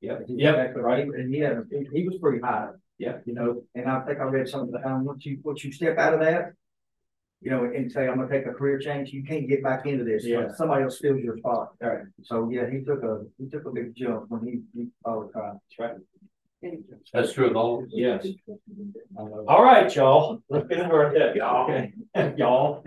[0.00, 1.06] Yeah, yeah, right.
[1.06, 2.70] And he had, he was pretty high.
[2.98, 4.74] Yeah, you know, and I think I read something.
[4.84, 6.52] Um, once you once you step out of that,
[7.40, 10.04] you know, and say I'm gonna take a career change, you can't get back into
[10.04, 10.24] this.
[10.24, 10.52] Yeah.
[10.54, 11.72] Somebody else fills your spot.
[11.82, 12.04] All right.
[12.22, 15.58] So yeah, he took a he took a big jump when he he followed Christ.
[15.78, 16.00] That's right.
[17.12, 17.86] That's true of all.
[17.88, 18.26] Yes.
[19.16, 20.42] All right, y'all.
[20.48, 21.40] Let's get into our text.
[21.40, 21.92] Okay.
[22.36, 22.84] y'all.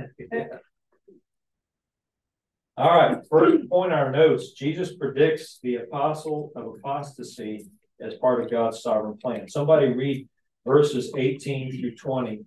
[2.78, 3.18] All right.
[3.30, 4.52] First point our notes.
[4.52, 7.68] Jesus predicts the apostle of apostasy
[8.00, 9.48] as part of God's sovereign plan.
[9.50, 10.28] Somebody read
[10.66, 12.46] verses 18 through 20.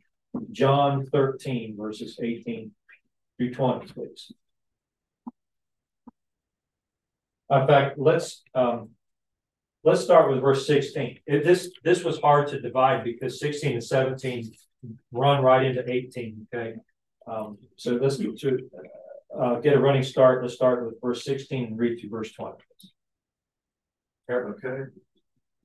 [0.52, 2.70] John 13, verses 18
[3.38, 4.32] through 20, please.
[7.48, 8.90] In fact, let's um,
[9.87, 11.20] let's start with verse 16.
[11.27, 14.53] It, this this was hard to divide because 16 and 17
[15.12, 16.46] run right into 18.
[16.53, 16.75] Okay,
[17.27, 18.59] um, so let's get to
[19.38, 20.42] uh, get a running start.
[20.42, 22.57] Let's start with verse 16 and read through verse 20.
[24.29, 24.90] Okay.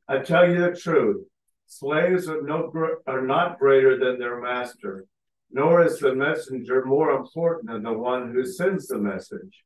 [0.07, 1.25] I tell you the truth.
[1.65, 2.69] Slaves are, no,
[3.07, 5.05] are not greater than their master,
[5.51, 9.63] nor is the messenger more important than the one who sends the message.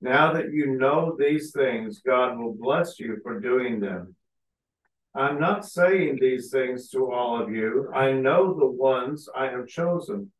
[0.00, 4.14] Now that you know these things, God will bless you for doing them.
[5.14, 7.90] I'm not saying these things to all of you.
[7.92, 10.30] I know the ones I have chosen.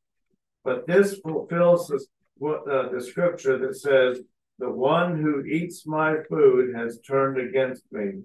[0.65, 2.05] But this fulfills the,
[2.47, 4.21] uh, the scripture that says,
[4.59, 8.23] The one who eats my food has turned against me.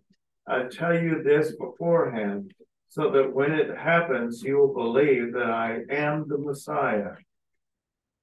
[0.48, 2.54] I tell you this beforehand,
[2.90, 7.14] so that when it happens, you will believe that I am the Messiah.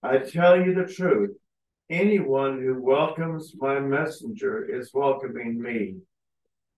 [0.03, 1.37] I tell you the truth.
[1.91, 5.97] Anyone who welcomes my messenger is welcoming me,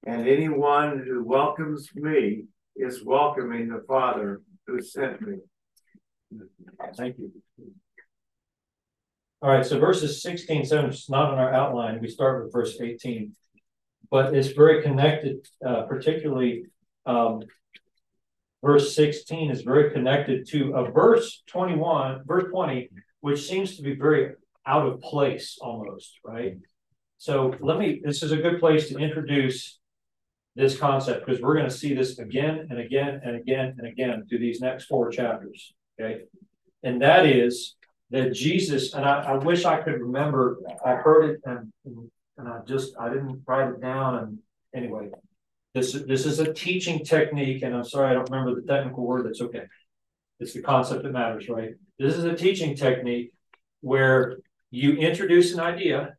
[0.06, 2.44] and anyone who welcomes me
[2.74, 5.36] is welcoming the Father who sent me.
[6.96, 7.30] Thank you.
[9.42, 12.00] All right, so verses 16, 17 is not on our outline.
[12.00, 13.34] We start with verse 18
[14.12, 16.66] but it's very connected, uh, particularly
[17.06, 17.40] um,
[18.62, 22.90] verse 16 is very connected to a verse 21, verse 20,
[23.22, 24.34] which seems to be very
[24.66, 26.56] out of place almost, right?
[27.18, 29.78] So let me, this is a good place to introduce
[30.54, 34.26] this concept because we're going to see this again and again and again and again
[34.28, 35.72] through these next four chapters.
[36.00, 36.22] Okay.
[36.82, 37.76] And that is
[38.10, 41.72] that Jesus, and I, I wish I could remember, I heard it and,
[42.36, 44.16] and I just I didn't write it down.
[44.16, 44.38] And
[44.74, 45.10] anyway,
[45.74, 49.26] this this is a teaching technique, and I'm sorry I don't remember the technical word.
[49.26, 49.64] That's okay.
[50.40, 51.70] It's the concept that matters, right?
[51.98, 53.32] This is a teaching technique
[53.80, 54.38] where
[54.72, 56.16] you introduce an idea,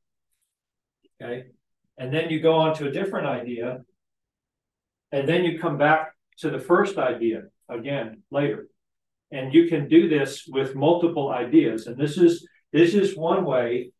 [1.21, 1.45] Okay,
[1.97, 3.81] and then you go on to a different idea.
[5.11, 8.67] And then you come back to the first idea again later.
[9.31, 11.87] And you can do this with multiple ideas.
[11.87, 13.91] And this is this is one way.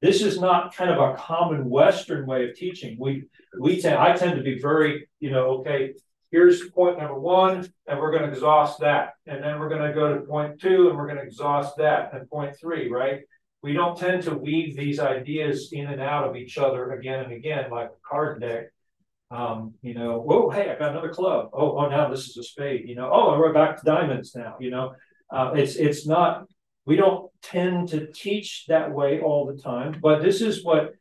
[0.00, 2.96] This is not kind of a common Western way of teaching.
[2.98, 3.24] We
[3.58, 5.94] we tend I tend to be very, you know, okay,
[6.30, 9.14] here's point number one, and we're going to exhaust that.
[9.26, 12.14] And then we're going to go to point two, and we're going to exhaust that,
[12.14, 13.20] and point three, right?
[13.62, 17.32] We don't tend to weave these ideas in and out of each other again and
[17.32, 18.66] again like a card deck.
[19.30, 21.50] Um, you know, whoa, hey, I got another club.
[21.52, 22.88] Oh, oh, now this is a spade.
[22.88, 24.56] You know, oh, we're back to diamonds now.
[24.58, 24.94] You know,
[25.30, 26.46] uh, it's it's not.
[26.86, 30.94] We don't tend to teach that way all the time, but this is what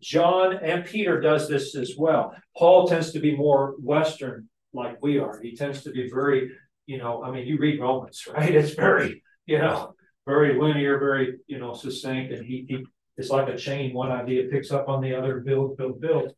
[0.00, 2.32] John and Peter does this as well.
[2.56, 5.40] Paul tends to be more Western like we are.
[5.42, 6.52] He tends to be very,
[6.86, 8.54] you know, I mean, you read Romans, right?
[8.54, 9.94] It's very, you know,
[10.26, 13.94] very linear, very, you know, succinct, and he, he it's like a chain.
[13.94, 16.32] One idea picks up on the other, build, build, build.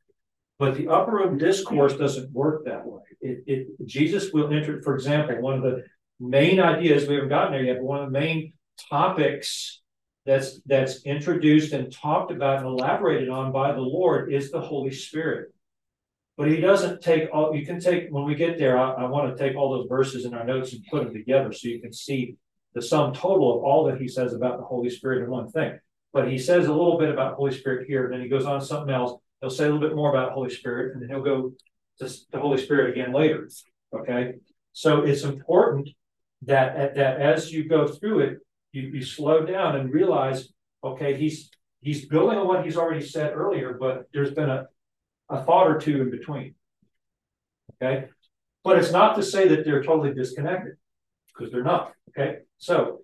[0.59, 3.03] But the upper room discourse doesn't work that way.
[3.21, 5.85] It, it Jesus will enter, for example, one of the
[6.21, 8.53] main ideas we haven't gotten there yet, but one of the main
[8.91, 9.81] topics
[10.27, 14.93] that's that's introduced and talked about and elaborated on by the Lord is the Holy
[14.93, 15.53] Spirit.
[16.37, 19.37] But he doesn't take all, you can take, when we get there, I, I want
[19.37, 21.93] to take all those verses in our notes and put them together so you can
[21.93, 22.37] see
[22.75, 25.79] the sum total of all that he says about the Holy Spirit in one thing.
[26.13, 28.61] But he says a little bit about Holy Spirit here, and then he goes on
[28.61, 29.21] to something else.
[29.41, 31.53] He'll say a little bit more about Holy Spirit, and then he'll go
[32.01, 33.49] to the Holy Spirit again later.
[33.95, 34.35] Okay.
[34.73, 35.89] So it's important
[36.43, 38.39] that, that as you go through it,
[38.73, 40.49] you, you slow down and realize,
[40.85, 41.51] okay, he's
[41.81, 44.67] he's building on what he's already said earlier, but there's been a,
[45.31, 46.55] a thought or two in between.
[47.83, 48.09] Okay.
[48.65, 50.75] But it's not to say that they're totally disconnected,
[51.29, 51.93] because they're not.
[52.09, 52.39] Okay.
[52.59, 53.01] So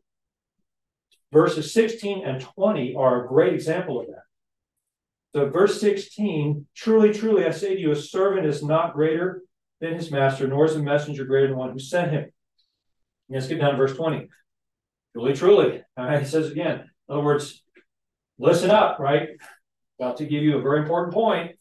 [1.33, 4.23] verses 16 and 20 are a great example of that.
[5.35, 9.43] So, verse 16 truly, truly, I say to you, a servant is not greater
[9.81, 12.31] than his master, nor is a messenger greater than one who sent him.
[13.29, 14.29] Let's get down to verse 20.
[15.13, 15.83] Truly, truly.
[15.97, 16.89] All right, he says again.
[17.09, 17.65] In other words,
[18.39, 19.31] listen up, right?
[19.99, 21.57] About to give you a very important point.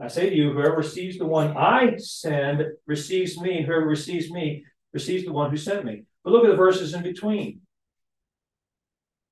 [0.00, 4.64] I say to you, whoever receives the one I send receives me, whoever receives me
[4.92, 6.04] receives the one who sent me.
[6.24, 7.60] But look at the verses in between.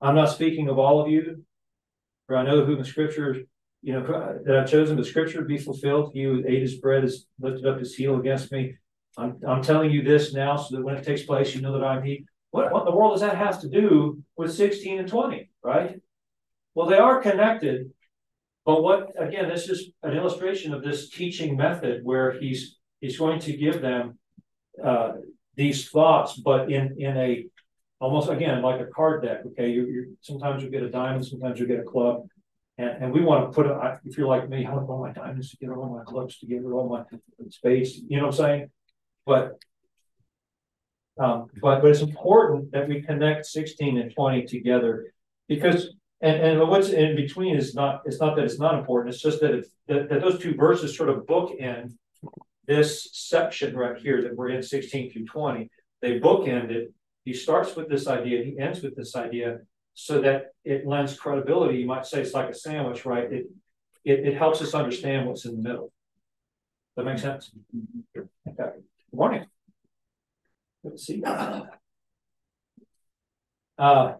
[0.00, 1.44] I'm not speaking of all of you,
[2.26, 3.36] for I know who the scripture,
[3.82, 6.12] you know, that I've chosen the scripture be fulfilled.
[6.14, 8.76] He who ate his bread has lifted up his heel against me.
[9.18, 11.84] I'm, I'm telling you this now so that when it takes place, you know that
[11.84, 12.24] I'm he.
[12.50, 16.00] What, what in the world does that have to do with 16 and 20, right?
[16.74, 17.90] Well, they are connected,
[18.64, 23.40] but what again, this is an illustration of this teaching method where he's he's going
[23.40, 24.18] to give them
[24.82, 25.12] uh,
[25.60, 27.44] these thoughts, but in in a
[28.00, 29.40] almost again like a card deck.
[29.48, 32.16] Okay, you you sometimes you get a diamond, sometimes you get a club,
[32.78, 33.66] and, and we want to put.
[34.06, 36.88] If you're like me, I want all my diamonds together, all my clubs together, all
[36.88, 37.02] my
[37.50, 37.90] spades.
[38.08, 38.70] You know what I'm saying?
[39.26, 39.58] But
[41.18, 45.12] um, but but it's important that we connect 16 and 20 together
[45.46, 49.22] because and, and what's in between is not it's not that it's not important, it's
[49.22, 51.92] just that it's that, that those two verses sort of bookend
[52.70, 55.68] this section right here that we're in 16 through 20.
[56.00, 56.94] They bookend it.
[57.24, 59.58] He starts with this idea, he ends with this idea,
[59.94, 61.78] so that it lends credibility.
[61.78, 63.30] You might say it's like a sandwich, right?
[63.30, 63.46] It
[64.04, 65.92] it, it helps us understand what's in the middle.
[66.96, 67.50] That makes sense?
[68.16, 68.24] Okay.
[68.56, 68.76] Good
[69.12, 69.44] morning.
[70.82, 71.22] Let's see.
[73.76, 74.14] Uh,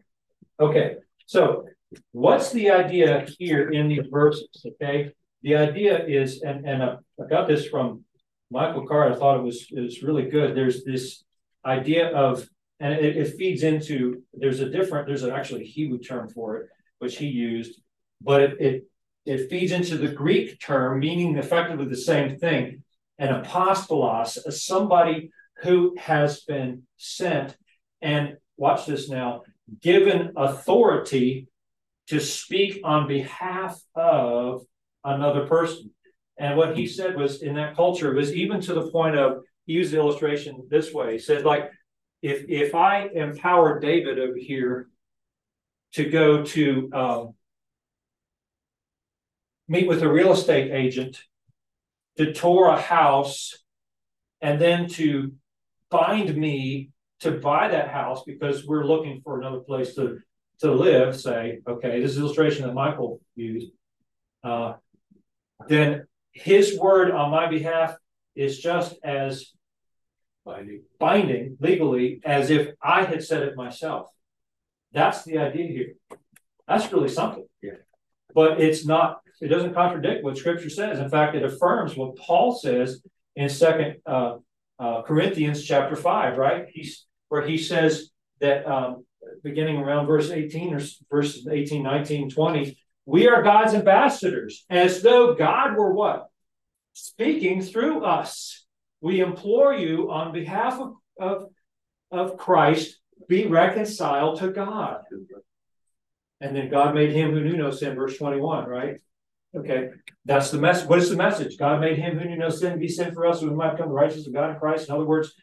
[0.59, 0.97] okay,
[1.27, 1.67] so
[2.13, 4.49] what's the idea here in these verses?
[4.67, 6.97] Okay, the idea is, and and I
[7.29, 8.05] got this from
[8.51, 9.13] Michael Card.
[9.13, 10.57] I thought it was it was really good.
[10.57, 11.23] There's this
[11.65, 12.49] idea of,
[12.81, 14.23] and it, it feeds into.
[14.35, 15.07] There's a different.
[15.07, 17.81] There's an, actually Hebrew term for it, which he used,
[18.21, 18.85] but it it
[19.27, 22.83] it feeds into the Greek term, meaning effectively the same thing.
[23.19, 27.55] An apostolos, somebody who has been sent
[28.01, 29.43] and watch this now,
[29.83, 31.49] given authority
[32.09, 34.63] to speak on behalf of
[35.05, 35.91] another person.
[36.41, 39.75] And what he said was in that culture was even to the point of he
[39.75, 41.13] used the illustration this way.
[41.13, 41.71] He said, like,
[42.23, 44.89] if if I empower David over here
[45.93, 47.35] to go to um,
[49.69, 51.21] meet with a real estate agent
[52.17, 53.55] to tour a house
[54.41, 55.35] and then to
[55.91, 60.21] bind me to buy that house because we're looking for another place to
[60.61, 63.73] to live, say, okay, this is illustration that Michael used,
[64.43, 64.75] uh,
[65.69, 67.97] then his word on my behalf
[68.35, 69.53] is just as
[70.45, 70.83] binding.
[70.99, 74.09] binding legally as if I had said it myself.
[74.93, 76.19] That's the idea here.
[76.67, 77.47] That's really something.
[77.63, 77.73] Yeah.
[78.35, 80.99] But it's not it doesn't contradict what scripture says.
[80.99, 83.03] In fact, it affirms what Paul says
[83.37, 84.37] in second, uh,
[84.79, 86.67] uh, Corinthians chapter five, right?
[86.69, 88.11] He's where he says
[88.41, 89.07] that, um,
[89.43, 92.79] beginning around verse 18 or verses 18, 19, 20,
[93.11, 96.29] we are God's ambassadors as though God were what?
[96.93, 98.65] Speaking through us.
[99.01, 101.47] We implore you on behalf of, of,
[102.13, 105.01] of Christ, be reconciled to God.
[106.41, 108.99] And then God made him who knew no sin, verse 21, right?
[109.57, 109.89] Okay,
[110.25, 110.89] that's the message.
[110.89, 111.59] What is the message?
[111.59, 113.89] God made him who knew no sin be sin for us, so we might become
[113.89, 114.89] the righteous of God in Christ.
[114.89, 115.35] In other words,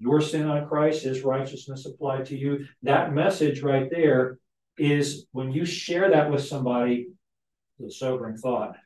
[0.00, 2.66] your sin on Christ, his righteousness applied to you.
[2.82, 4.38] That message right there
[4.78, 7.08] is when you share that with somebody,
[7.78, 8.76] the sobering thought.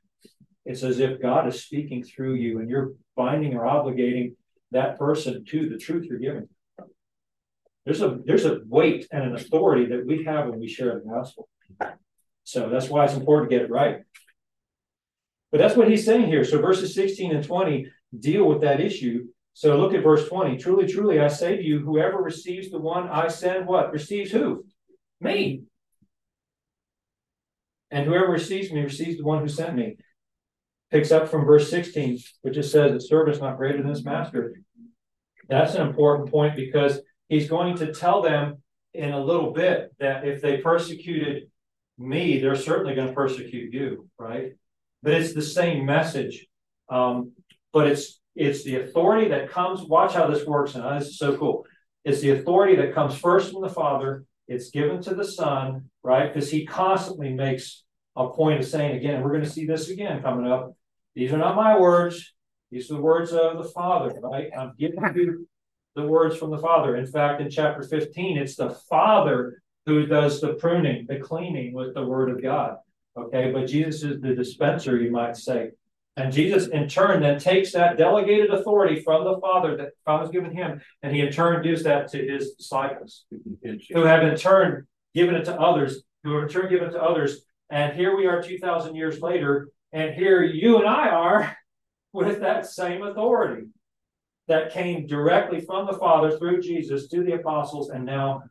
[0.64, 4.34] It's as if God is speaking through you and you're binding or obligating
[4.70, 6.48] that person to the truth you're giving.
[7.86, 11.08] There's a there's a weight and an authority that we have when we share the
[11.08, 11.48] gospel.
[12.44, 14.02] So that's why it's important to get it right.
[15.50, 16.44] But that's what he's saying here.
[16.44, 17.86] So verses 16 and 20
[18.18, 19.28] deal with that issue.
[19.54, 20.58] So look at verse 20.
[20.58, 23.90] Truly, truly, I say to you, whoever receives the one I send, what?
[23.92, 24.64] Receives who?
[25.20, 25.62] Me.
[27.90, 29.96] And whoever receives me receives the one who sent me.
[30.90, 34.04] Picks up from verse 16, which just says the servant is not greater than his
[34.04, 34.54] master.
[35.48, 38.62] That's an important point because he's going to tell them
[38.94, 41.50] in a little bit that if they persecuted
[41.98, 44.52] me, they're certainly going to persecute you, right?
[45.02, 46.46] But it's the same message.
[46.88, 47.32] Um,
[47.72, 49.82] but it's it's the authority that comes.
[49.82, 51.66] Watch how this works, and this is so cool.
[52.04, 54.24] It's the authority that comes first from the Father.
[54.48, 56.32] It's given to the Son, right?
[56.32, 57.84] Because he constantly makes
[58.16, 60.74] a point of saying again, we're going to see this again coming up.
[61.14, 62.34] These are not my words.
[62.70, 64.50] These are the words of the Father, right?
[64.58, 65.48] I'm giving you
[65.94, 66.96] the words from the Father.
[66.96, 71.94] In fact, in chapter 15, it's the Father who does the pruning, the cleaning with
[71.94, 72.76] the Word of God.
[73.16, 75.70] Okay, but Jesus is the dispenser, you might say.
[76.18, 80.30] And Jesus, in turn, then takes that delegated authority from the Father that God has
[80.30, 83.24] given him, and he in turn gives that to his disciples,
[83.62, 87.00] who have in turn given it to others, who have in turn given it to
[87.00, 87.42] others.
[87.70, 91.56] And here we are 2,000 years later, and here you and I are
[92.12, 93.68] with that same authority
[94.48, 98.42] that came directly from the Father through Jesus to the apostles, and now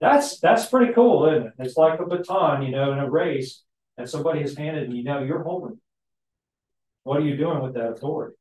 [0.00, 1.52] that's that's pretty cool, isn't it?
[1.60, 3.62] It's like a baton, you know, in a race,
[3.96, 5.78] and somebody has handed, and you know, you're holding.
[7.08, 8.36] What are you doing with that authority?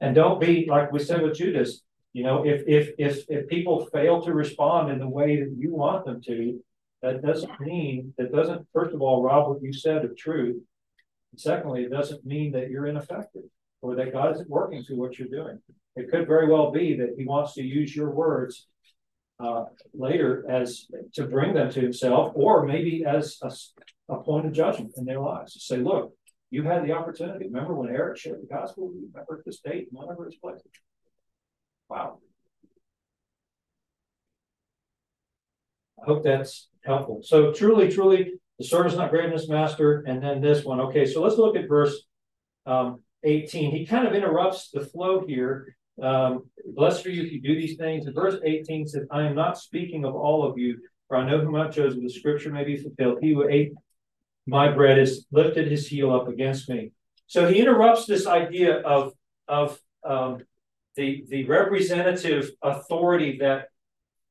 [0.00, 1.82] And don't be like we said with Judas.
[2.14, 5.74] You know, if if if if people fail to respond in the way that you
[5.74, 6.58] want them to,
[7.02, 10.56] that doesn't mean that doesn't first of all rob what you said of truth.
[11.32, 13.42] And secondly, it doesn't mean that you're ineffective
[13.82, 15.58] or that God isn't working through what you're doing.
[15.94, 18.66] It could very well be that He wants to use your words
[19.44, 23.52] uh, later as to bring them to Himself, or maybe as a,
[24.14, 25.52] a point of judgment in their lives.
[25.52, 26.14] To say, look,
[26.50, 27.46] you had the opportunity.
[27.46, 28.90] Remember when Eric shared the gospel?
[28.90, 30.60] Remember this date, whatever his place.
[31.88, 32.18] Wow.
[36.00, 37.20] I hope that's helpful.
[37.22, 40.04] So truly, truly, the servant is not greater than his master.
[40.06, 40.80] And then this one.
[40.80, 42.04] Okay, so let's look at verse
[42.66, 43.70] um, 18.
[43.70, 45.76] He kind of interrupts the flow here.
[46.02, 48.06] Um, Blessed are you if you do these things.
[48.06, 50.78] And verse 18 says, I am not speaking of all of you,
[51.08, 52.02] for I know whom I've chosen.
[52.02, 53.18] The scripture may be fulfilled.
[53.20, 53.72] He who ate
[54.48, 56.90] my bread has lifted his heel up against me.
[57.26, 59.12] So he interrupts this idea of,
[59.46, 60.38] of um,
[60.96, 63.68] the, the representative authority that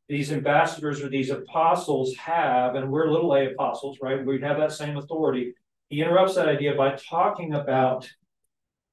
[0.10, 4.26] these ambassadors or these apostles have, and we're little a apostles, right?
[4.26, 5.54] We have that same authority.
[5.90, 8.10] He interrupts that idea by talking about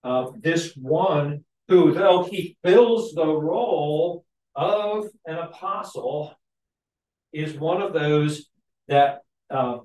[0.03, 6.35] uh, this one who, though he fills the role of an apostle,
[7.33, 8.47] is one of those
[8.89, 9.79] that uh,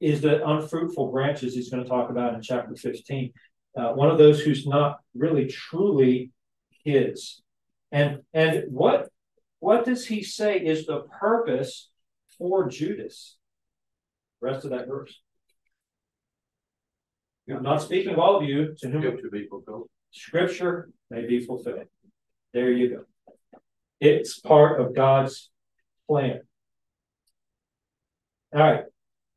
[0.00, 3.32] is the unfruitful branches he's going to talk about in chapter 15.
[3.76, 6.30] Uh, one of those who's not really truly
[6.84, 7.42] his.
[7.92, 9.08] And and what
[9.60, 11.90] what does he say is the purpose
[12.38, 13.36] for Judas?
[14.40, 15.18] Rest of that verse.
[17.48, 19.88] I'm not speaking of all of you to whom to be fulfilled.
[20.10, 21.86] Scripture may be fulfilled.
[22.52, 23.30] There you go.
[24.00, 25.50] It's part of God's
[26.08, 26.40] plan.
[28.54, 28.84] All right.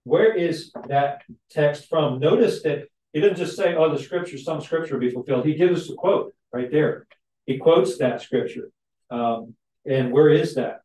[0.09, 2.19] Where is that text from?
[2.19, 5.45] Notice that he doesn't just say, oh, the scripture, some scripture will be fulfilled.
[5.45, 7.05] He gives us a quote right there.
[7.45, 8.71] He quotes that scripture.
[9.11, 9.53] Um,
[9.85, 10.81] and where is that?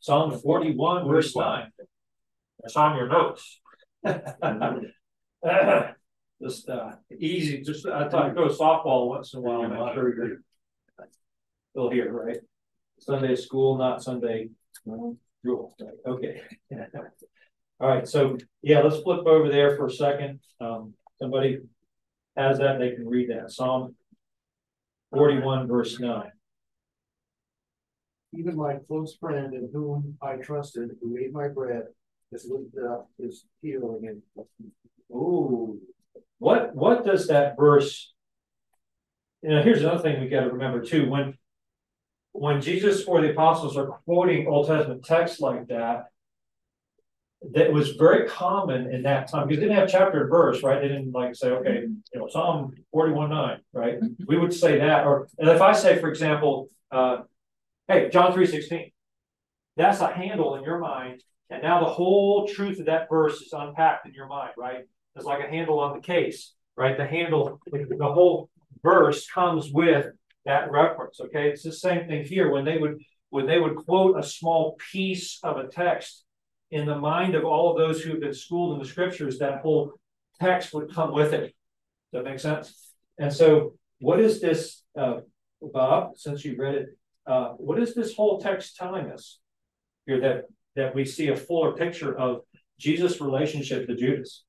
[0.00, 1.70] Psalm 41, verse 9.
[2.62, 3.60] That's on your notes.
[6.42, 7.60] just uh, easy.
[7.60, 9.60] Just I thought I'd go softball once in a while.
[9.60, 10.38] I'm sure you're
[11.72, 12.38] still here, right?
[12.98, 14.48] Sunday school, not Sunday
[15.44, 15.74] drill.
[15.78, 15.90] Right?
[16.06, 16.40] Okay.
[17.80, 20.40] All right, so, yeah, let's flip over there for a second.
[20.60, 21.60] Um, somebody
[22.36, 23.50] has that, they can read that.
[23.50, 23.96] Psalm
[25.10, 26.30] forty-one, verse nine.
[28.34, 31.84] Even my close friend in whom I trusted, who ate my bread,
[32.32, 34.22] has lifted up his heel again.
[35.10, 35.80] Ooh,
[36.38, 38.12] what, what does that verse?
[39.42, 41.34] You know, here's another thing we gotta remember too, when.
[42.32, 46.04] When Jesus or the apostles are quoting Old Testament texts like that.
[47.52, 50.80] That was very common in that time, because they didn't have chapter and verse, right?
[50.80, 53.98] They didn't like say, okay, you know, Psalm forty-one nine, right?
[54.26, 57.22] We would say that, or, and if I say, for example, uh,
[57.88, 58.90] hey, John three sixteen.
[59.76, 63.54] That's a handle in your mind, and now the whole truth of that verse is
[63.54, 64.84] unpacked in your mind, right?
[65.16, 66.96] It's like a handle on the case, right?
[66.96, 68.50] The handle, the whole
[68.82, 70.08] verse comes with
[70.44, 71.20] that reference.
[71.20, 74.76] Okay, it's the same thing here when they would when they would quote a small
[74.92, 76.24] piece of a text
[76.70, 79.60] in the mind of all of those who have been schooled in the scriptures, that
[79.60, 79.94] whole
[80.38, 81.54] text would come with it.
[82.12, 82.92] Does that make sense?
[83.18, 85.20] And so, what is this, uh,
[85.60, 86.16] Bob?
[86.16, 86.86] Since you read it,
[87.26, 89.38] uh, what is this whole text telling us
[90.06, 90.20] here?
[90.20, 90.44] That
[90.76, 92.42] that we see a fuller picture of
[92.78, 94.44] Jesus' relationship to Judas.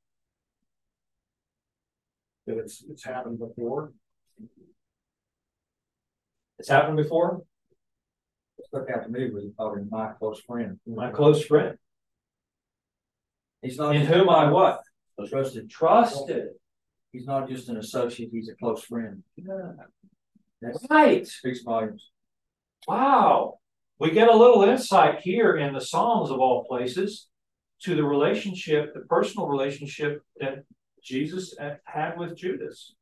[2.47, 3.91] That it's, it's happened before.
[6.59, 7.41] It's happened before.
[8.63, 10.79] Stuck happened to me was to my close friend.
[10.85, 11.77] My close friend,
[13.61, 13.95] He's not.
[13.95, 14.81] in whom I what
[15.29, 15.69] Trusted.
[15.69, 16.49] trusted.
[17.11, 19.23] He's not just an associate, he's a close friend.
[19.37, 21.27] That Right.
[21.27, 22.09] speaks volumes.
[22.87, 23.59] Wow.
[23.99, 27.27] We get a little insight here in the Psalms of all places
[27.83, 30.63] to the relationship, the personal relationship that
[31.03, 31.55] Jesus
[31.85, 32.95] had with Judas.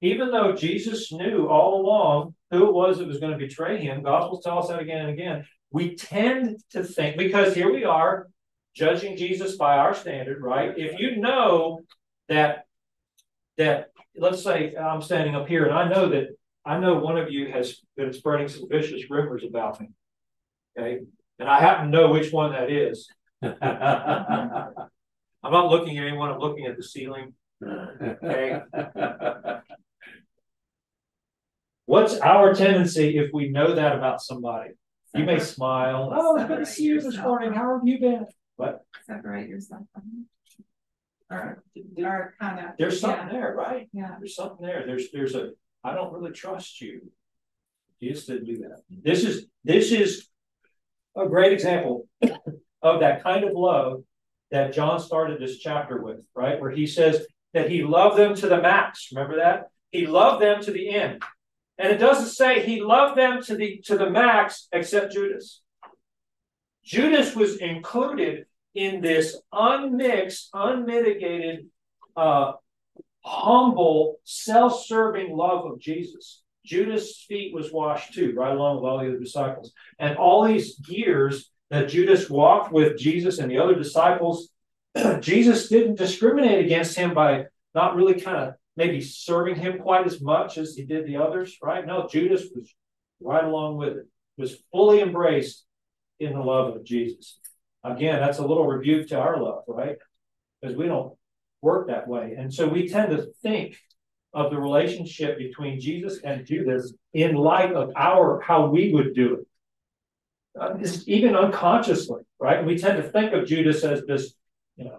[0.00, 4.02] Even though Jesus knew all along who it was that was going to betray him,
[4.02, 5.46] Gospels tell us that again and again.
[5.70, 8.29] We tend to think, because here we are
[8.74, 10.72] judging Jesus by our standard, right?
[10.76, 11.80] If you know
[12.28, 12.66] that,
[13.58, 16.28] that, let's say I'm standing up here and I know that
[16.64, 19.88] I know one of you has been spreading some vicious rumors about me.
[20.78, 21.00] Okay.
[21.38, 23.08] And I happen to know which one that is.
[23.42, 23.52] I'm
[25.52, 27.34] not looking at anyone, I'm looking at the ceiling.
[27.62, 28.60] Okay.
[31.86, 34.70] What's our tendency if we know that about somebody?
[35.14, 36.10] You may smile.
[36.14, 37.52] Oh, it's good to see you this morning.
[37.52, 38.26] How have you been?
[38.60, 38.84] What?
[39.06, 40.26] Separate yourself from them.
[41.30, 41.62] Or,
[41.96, 42.72] or kind of.
[42.78, 43.88] There's something there, right?
[43.94, 44.16] Yeah.
[44.18, 44.84] There's something there.
[44.84, 45.52] There's there's a
[45.82, 47.10] I don't really trust you.
[48.02, 48.82] Jesus didn't do that.
[48.90, 50.28] This is this is
[51.16, 52.06] a great example
[52.82, 54.02] of that kind of love
[54.50, 56.60] that John started this chapter with, right?
[56.60, 59.08] Where he says that he loved them to the max.
[59.10, 59.70] Remember that?
[59.90, 61.22] He loved them to the end.
[61.78, 65.62] And it doesn't say he loved them to the to the max except Judas.
[66.84, 71.66] Judas was included in this unmixed, unmitigated,
[72.16, 72.52] uh,
[73.24, 76.42] humble, self-serving love of Jesus.
[76.64, 79.72] Judas' feet was washed too, right along with all the other disciples.
[79.98, 84.50] And all these years that Judas walked with Jesus and the other disciples,
[85.20, 90.20] Jesus didn't discriminate against him by not really kind of maybe serving him quite as
[90.20, 91.86] much as he did the others, right?
[91.86, 92.72] No, Judas was
[93.20, 94.06] right along with it,
[94.36, 95.64] was fully embraced
[96.18, 97.38] in the love of Jesus.
[97.82, 99.96] Again, that's a little rebuke to our love, right?
[100.60, 101.14] Because we don't
[101.62, 102.34] work that way.
[102.36, 103.76] And so we tend to think
[104.32, 109.34] of the relationship between Jesus and Judas in light of our how we would do
[109.34, 109.46] it.
[110.60, 110.76] Uh,
[111.06, 112.64] even unconsciously, right?
[112.64, 114.34] We tend to think of Judas as this,
[114.76, 114.98] you know,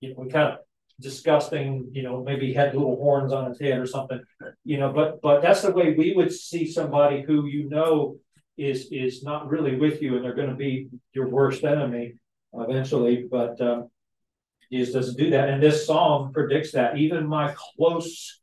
[0.00, 0.58] you know, we kind of
[1.00, 4.22] disgusting, you know, maybe had little horns on his head or something,
[4.64, 8.16] you know, but but that's the way we would see somebody who you know
[8.56, 12.14] is is not really with you and they're going to be your worst enemy
[12.54, 13.26] eventually.
[13.30, 13.88] But um,
[14.70, 15.48] Jesus doesn't do that.
[15.48, 16.96] And this psalm predicts that.
[16.96, 18.40] Even my close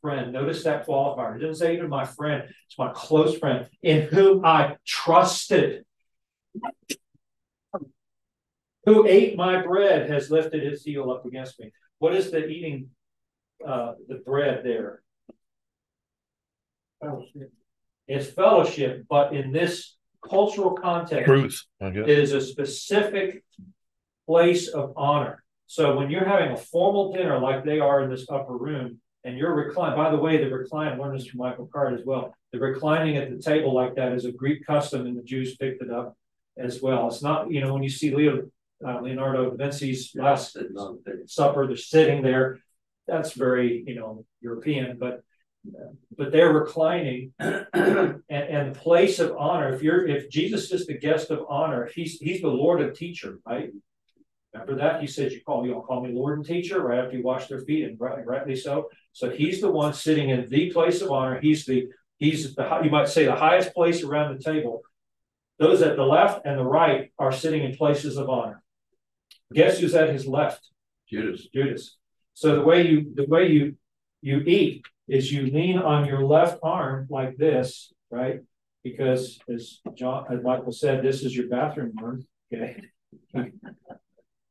[0.00, 1.36] friend, notice that qualifier.
[1.36, 5.84] It doesn't say even my friend, it's my close friend in whom I trusted.
[8.86, 11.70] Who ate my bread has lifted his heel up against me.
[11.98, 12.88] What is the eating
[13.66, 15.02] uh, the bread there?
[17.00, 17.52] Fellowship.
[18.10, 19.96] It's fellowship, but in this
[20.28, 23.44] cultural context, Truth, it is a specific
[24.26, 25.44] place of honor.
[25.68, 29.38] So when you're having a formal dinner like they are in this upper room, and
[29.38, 32.34] you're reclining, by the way, the recline, learned this from Michael Card as well.
[32.52, 35.80] The reclining at the table like that is a Greek custom, and the Jews picked
[35.80, 36.16] it up
[36.58, 37.06] as well.
[37.06, 38.50] It's not, you know, when you see Leo,
[38.84, 40.56] uh, Leonardo da Vinci's Last
[41.26, 42.58] Supper, they're sitting there.
[43.06, 45.22] That's very, you know, European, but
[46.16, 49.72] but they're reclining and, and the place of honor.
[49.74, 53.38] If you're, if Jesus is the guest of honor, he's, he's the Lord and teacher,
[53.46, 53.70] right?
[54.52, 55.00] Remember that?
[55.00, 57.46] He says, you call me, you'll call me Lord and teacher right after you wash
[57.46, 58.88] their feet and right, rightly so.
[59.12, 61.40] So he's the one sitting in the place of honor.
[61.40, 61.88] He's the,
[62.18, 64.82] he's the, you might say the highest place around the table.
[65.58, 68.62] Those at the left and the right are sitting in places of honor.
[69.52, 70.68] Guess who's at his left?
[71.08, 71.46] Judas.
[71.52, 71.96] Judas.
[72.34, 73.76] So the way you the way you
[74.22, 78.40] you eat is you lean on your left arm like this, right?
[78.84, 82.26] Because as John as Michael said, this is your bathroom arm.
[82.52, 82.80] Okay.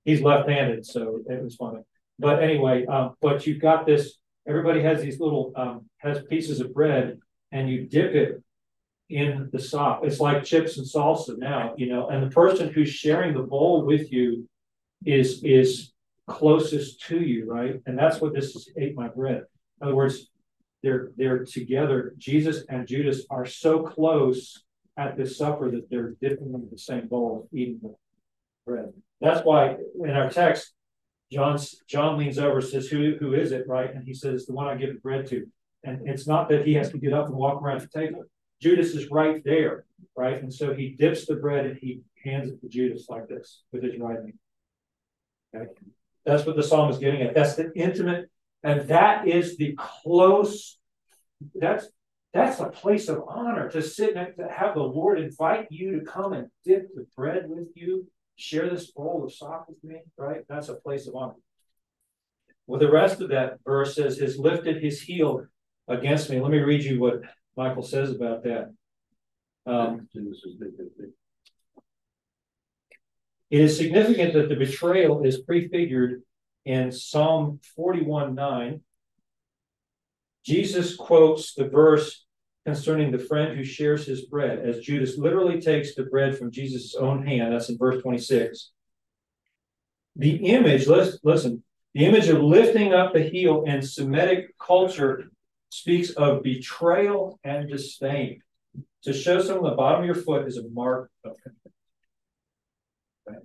[0.03, 1.81] He's left-handed, so it was funny.
[2.17, 4.15] But anyway, um, but you've got this,
[4.47, 7.19] everybody has these little um has pieces of bread
[7.51, 8.43] and you dip it
[9.09, 10.03] in the sop.
[10.03, 13.85] It's like chips and salsa now, you know, and the person who's sharing the bowl
[13.85, 14.47] with you
[15.05, 15.93] is is
[16.27, 17.81] closest to you, right?
[17.85, 19.43] And that's what this is ate my bread.
[19.81, 20.29] In other words,
[20.83, 22.13] they're they're together.
[22.17, 24.63] Jesus and Judas are so close
[24.97, 27.95] at this supper that they're dipping into the same bowl, of eating the
[28.65, 28.93] bread.
[29.21, 30.73] That's why in our text,
[31.31, 33.67] John's John leans over, says, Who who is it?
[33.67, 33.93] Right?
[33.93, 35.47] And he says, The one I give the bread to.
[35.83, 38.23] And it's not that he has to get up and walk around the table.
[38.61, 39.85] Judas is right there,
[40.17, 40.41] right?
[40.41, 43.83] And so he dips the bread and he hands it to Judas like this with
[43.83, 44.33] his right hand.
[45.55, 45.71] Okay.
[46.25, 47.33] That's what the psalm is getting at.
[47.33, 48.29] That's the intimate,
[48.63, 50.77] and that is the close.
[51.55, 51.87] That's
[52.33, 56.05] that's a place of honor to sit and to have the Lord invite you to
[56.05, 60.41] come and dip the bread with you, share this bowl of sop with me, right?
[60.47, 61.33] That's a place of honor.
[62.67, 65.47] Well, the rest of that verse says, has lifted his heel
[65.87, 66.39] against me.
[66.39, 67.21] Let me read you what
[67.57, 68.71] Michael says about that.
[69.65, 70.07] Um,
[73.49, 76.21] it is significant that the betrayal is prefigured
[76.65, 78.81] in Psalm 41 9.
[80.45, 82.25] Jesus quotes the verse
[82.65, 86.95] concerning the friend who shares his bread, as Judas literally takes the bread from Jesus'
[86.95, 87.53] own hand.
[87.53, 88.71] That's in verse 26.
[90.15, 95.29] The image, listen, the image of lifting up the heel in Semitic culture
[95.69, 98.41] speaks of betrayal and disdain.
[99.03, 103.43] To show someone the bottom of your foot is a mark of contempt.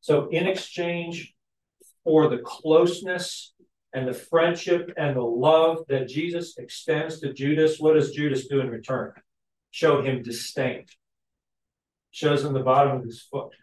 [0.00, 1.34] So, in exchange
[2.04, 3.54] for the closeness
[3.92, 8.60] and the friendship and the love that Jesus extends to Judas, what does Judas do
[8.60, 9.12] in return?
[9.70, 10.84] Show him disdain.
[12.10, 13.54] Shows him the bottom of his foot.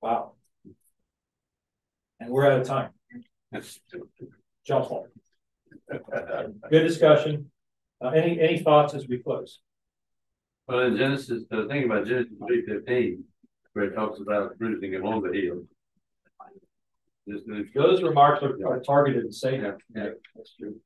[0.00, 0.32] Wow.
[2.18, 2.90] And we're out of time.
[4.66, 5.08] John Paul.
[6.70, 7.50] Good discussion.
[8.00, 9.60] Uh, any any thoughts as we close?
[10.66, 13.24] Well, in Genesis, the thing about Genesis three fifteen,
[13.72, 15.64] where it talks about bruising him on the heel.
[17.74, 19.78] Those remarks are, are targeted say that.
[19.94, 20.76] Yeah, that's true.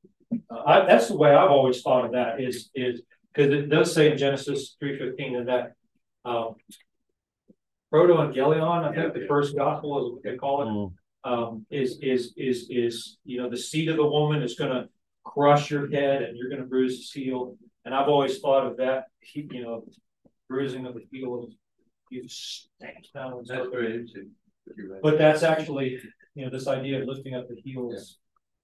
[0.49, 2.39] Uh, I, that's the way I've always thought of that.
[2.39, 3.01] Is is
[3.33, 5.73] because it does say in Genesis three fifteen that
[6.25, 6.55] um,
[7.91, 9.27] proto-evangelion, I think yeah, the yeah.
[9.27, 10.65] first gospel is what they call it.
[10.65, 10.93] Mm.
[11.23, 14.87] Um, is is is is you know the seed of the woman is going to
[15.23, 17.57] crush your head and you're going to bruise his heel.
[17.83, 19.85] And I've always thought of that, you know,
[20.49, 21.47] bruising of the heel,
[22.09, 22.23] you.
[22.79, 24.31] That's very interesting.
[25.01, 25.99] But that's actually,
[26.35, 28.17] you know, this idea of lifting up the heels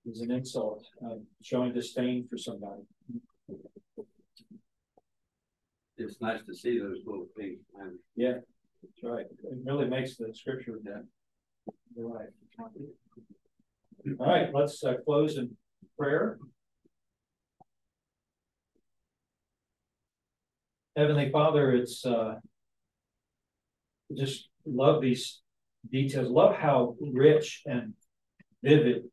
[0.06, 0.12] yeah.
[0.12, 2.82] is an insult, uh, showing disdain for somebody.
[5.98, 7.60] It's nice to see those little things.
[7.78, 8.00] Man.
[8.16, 8.34] Yeah,
[8.82, 9.26] that's right.
[9.26, 11.06] It really makes the scripture that.
[11.96, 12.30] You're right.
[14.20, 15.56] All right, let's uh, close in
[15.98, 16.38] prayer.
[20.98, 22.36] Heavenly Father, it's uh,
[24.16, 25.42] just love these
[25.92, 26.30] details.
[26.30, 27.94] Love how rich and
[28.62, 29.04] vivid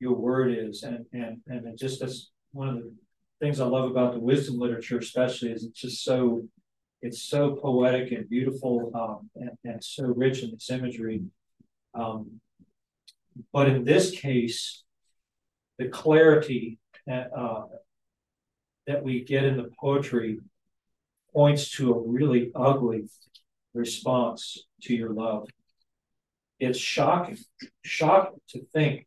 [0.00, 2.92] your word is, and and and it just as one of the
[3.40, 6.48] things I love about the wisdom literature, especially, is it's just so
[7.02, 11.22] it's so poetic and beautiful, um, and, and so rich in its imagery.
[11.94, 12.40] Um,
[13.52, 14.82] but in this case,
[15.78, 17.64] the clarity that, uh,
[18.86, 20.40] that we get in the poetry
[21.32, 23.04] points to a really ugly
[23.76, 25.48] response to your love.
[26.58, 27.38] It's shocking,
[27.84, 29.06] shocking to think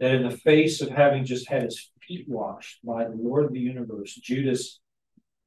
[0.00, 3.52] that in the face of having just had his feet washed by the Lord of
[3.52, 4.80] the universe, Judas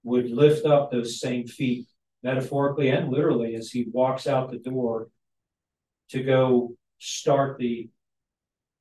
[0.04, 1.88] would lift up those same feet,
[2.24, 5.08] metaphorically and literally, as he walks out the door
[6.10, 7.90] to go start the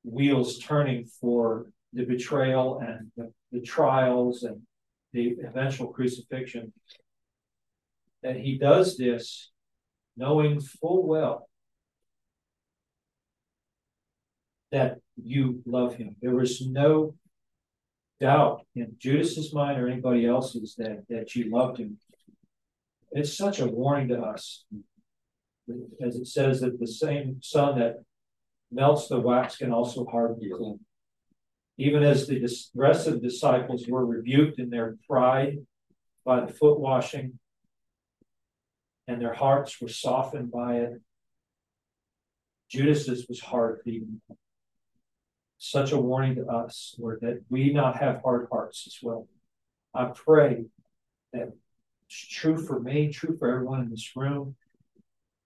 [0.03, 4.61] wheels turning for the betrayal and the, the trials and
[5.13, 6.71] the eventual crucifixion
[8.23, 9.51] that he does this
[10.17, 11.47] knowing full well
[14.71, 16.15] that you love him.
[16.21, 17.15] There was no
[18.19, 21.97] doubt in Judas's mind or anybody else's that, that you loved him.
[23.11, 24.63] It's such a warning to us.
[26.01, 28.03] As it says that the same sun that
[28.71, 30.77] melts the wax can also harden the clay.
[31.77, 35.57] Even as the rest of the disciples were rebuked in their pride
[36.23, 37.39] by the foot washing,
[39.11, 41.01] and their hearts were softened by it.
[42.69, 44.21] Judas's was hard beaten.
[45.57, 49.27] Such a warning to us, Lord, that we not have hard hearts as well.
[49.93, 50.63] I pray
[51.33, 51.51] that
[52.07, 54.55] it's true for me, true for everyone in this room.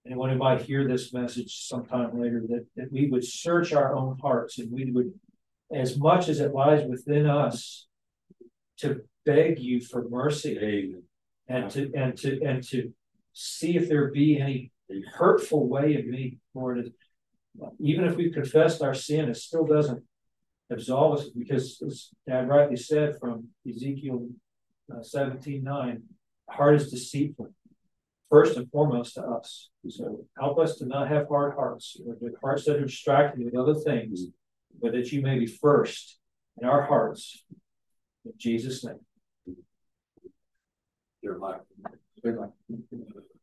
[0.06, 4.16] Anyone who might hear this message sometime later, that, that we would search our own
[4.22, 5.12] hearts and we would,
[5.72, 7.88] as much as it lies within us,
[8.78, 11.02] to beg you for mercy Amen.
[11.48, 12.92] and to and to and to
[13.38, 14.72] see if there be any
[15.12, 16.90] hurtful way in me, Lord.
[17.78, 20.02] Even if we've confessed our sin, it still doesn't
[20.70, 24.28] absolve us because, as Dad rightly said from Ezekiel
[24.92, 26.02] uh, seventeen nine,
[26.48, 27.52] heart is deceitful,
[28.30, 29.68] first and foremost to us.
[29.88, 33.54] So help us to not have hard hearts, or the hearts that are distracted with
[33.54, 34.26] other things,
[34.80, 36.18] but that you may be first
[36.60, 37.44] in our hearts.
[38.24, 39.00] In Jesus' name.
[41.22, 41.60] Your life.